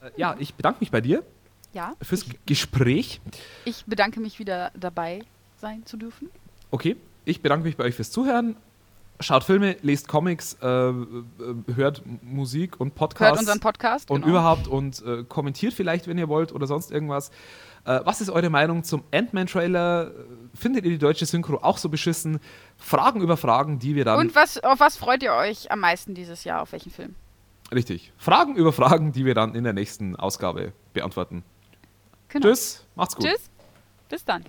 [0.00, 1.22] Äh, ja, ich bedanke mich bei dir.
[1.72, 1.94] Ja.
[2.02, 3.20] Fürs ich, Gespräch.
[3.64, 5.20] Ich bedanke mich wieder dabei
[5.60, 6.30] sein zu dürfen.
[6.70, 6.96] Okay.
[7.24, 8.56] Ich bedanke mich bei euch fürs Zuhören.
[9.20, 10.94] Schaut Filme, lest Comics, äh, äh
[11.76, 13.30] hört Musik und Podcasts.
[13.30, 14.10] Hört unseren Podcast.
[14.10, 14.32] Und genau.
[14.32, 17.30] überhaupt und äh, kommentiert vielleicht, wenn ihr wollt oder sonst irgendwas.
[17.84, 20.12] Äh, was ist eure Meinung zum Ant-Man-Trailer?
[20.54, 22.38] Findet ihr die deutsche Synchro auch so beschissen?
[22.76, 24.18] Fragen über Fragen, die wir dann.
[24.18, 26.62] Und was, auf was freut ihr euch am meisten dieses Jahr?
[26.62, 27.14] Auf welchen Film?
[27.74, 28.12] Richtig.
[28.18, 31.42] Fragen über Fragen, die wir dann in der nächsten Ausgabe beantworten.
[32.28, 32.48] Genau.
[32.48, 33.26] Tschüss, macht's gut.
[33.26, 33.50] Tschüss,
[34.08, 34.44] bis dann.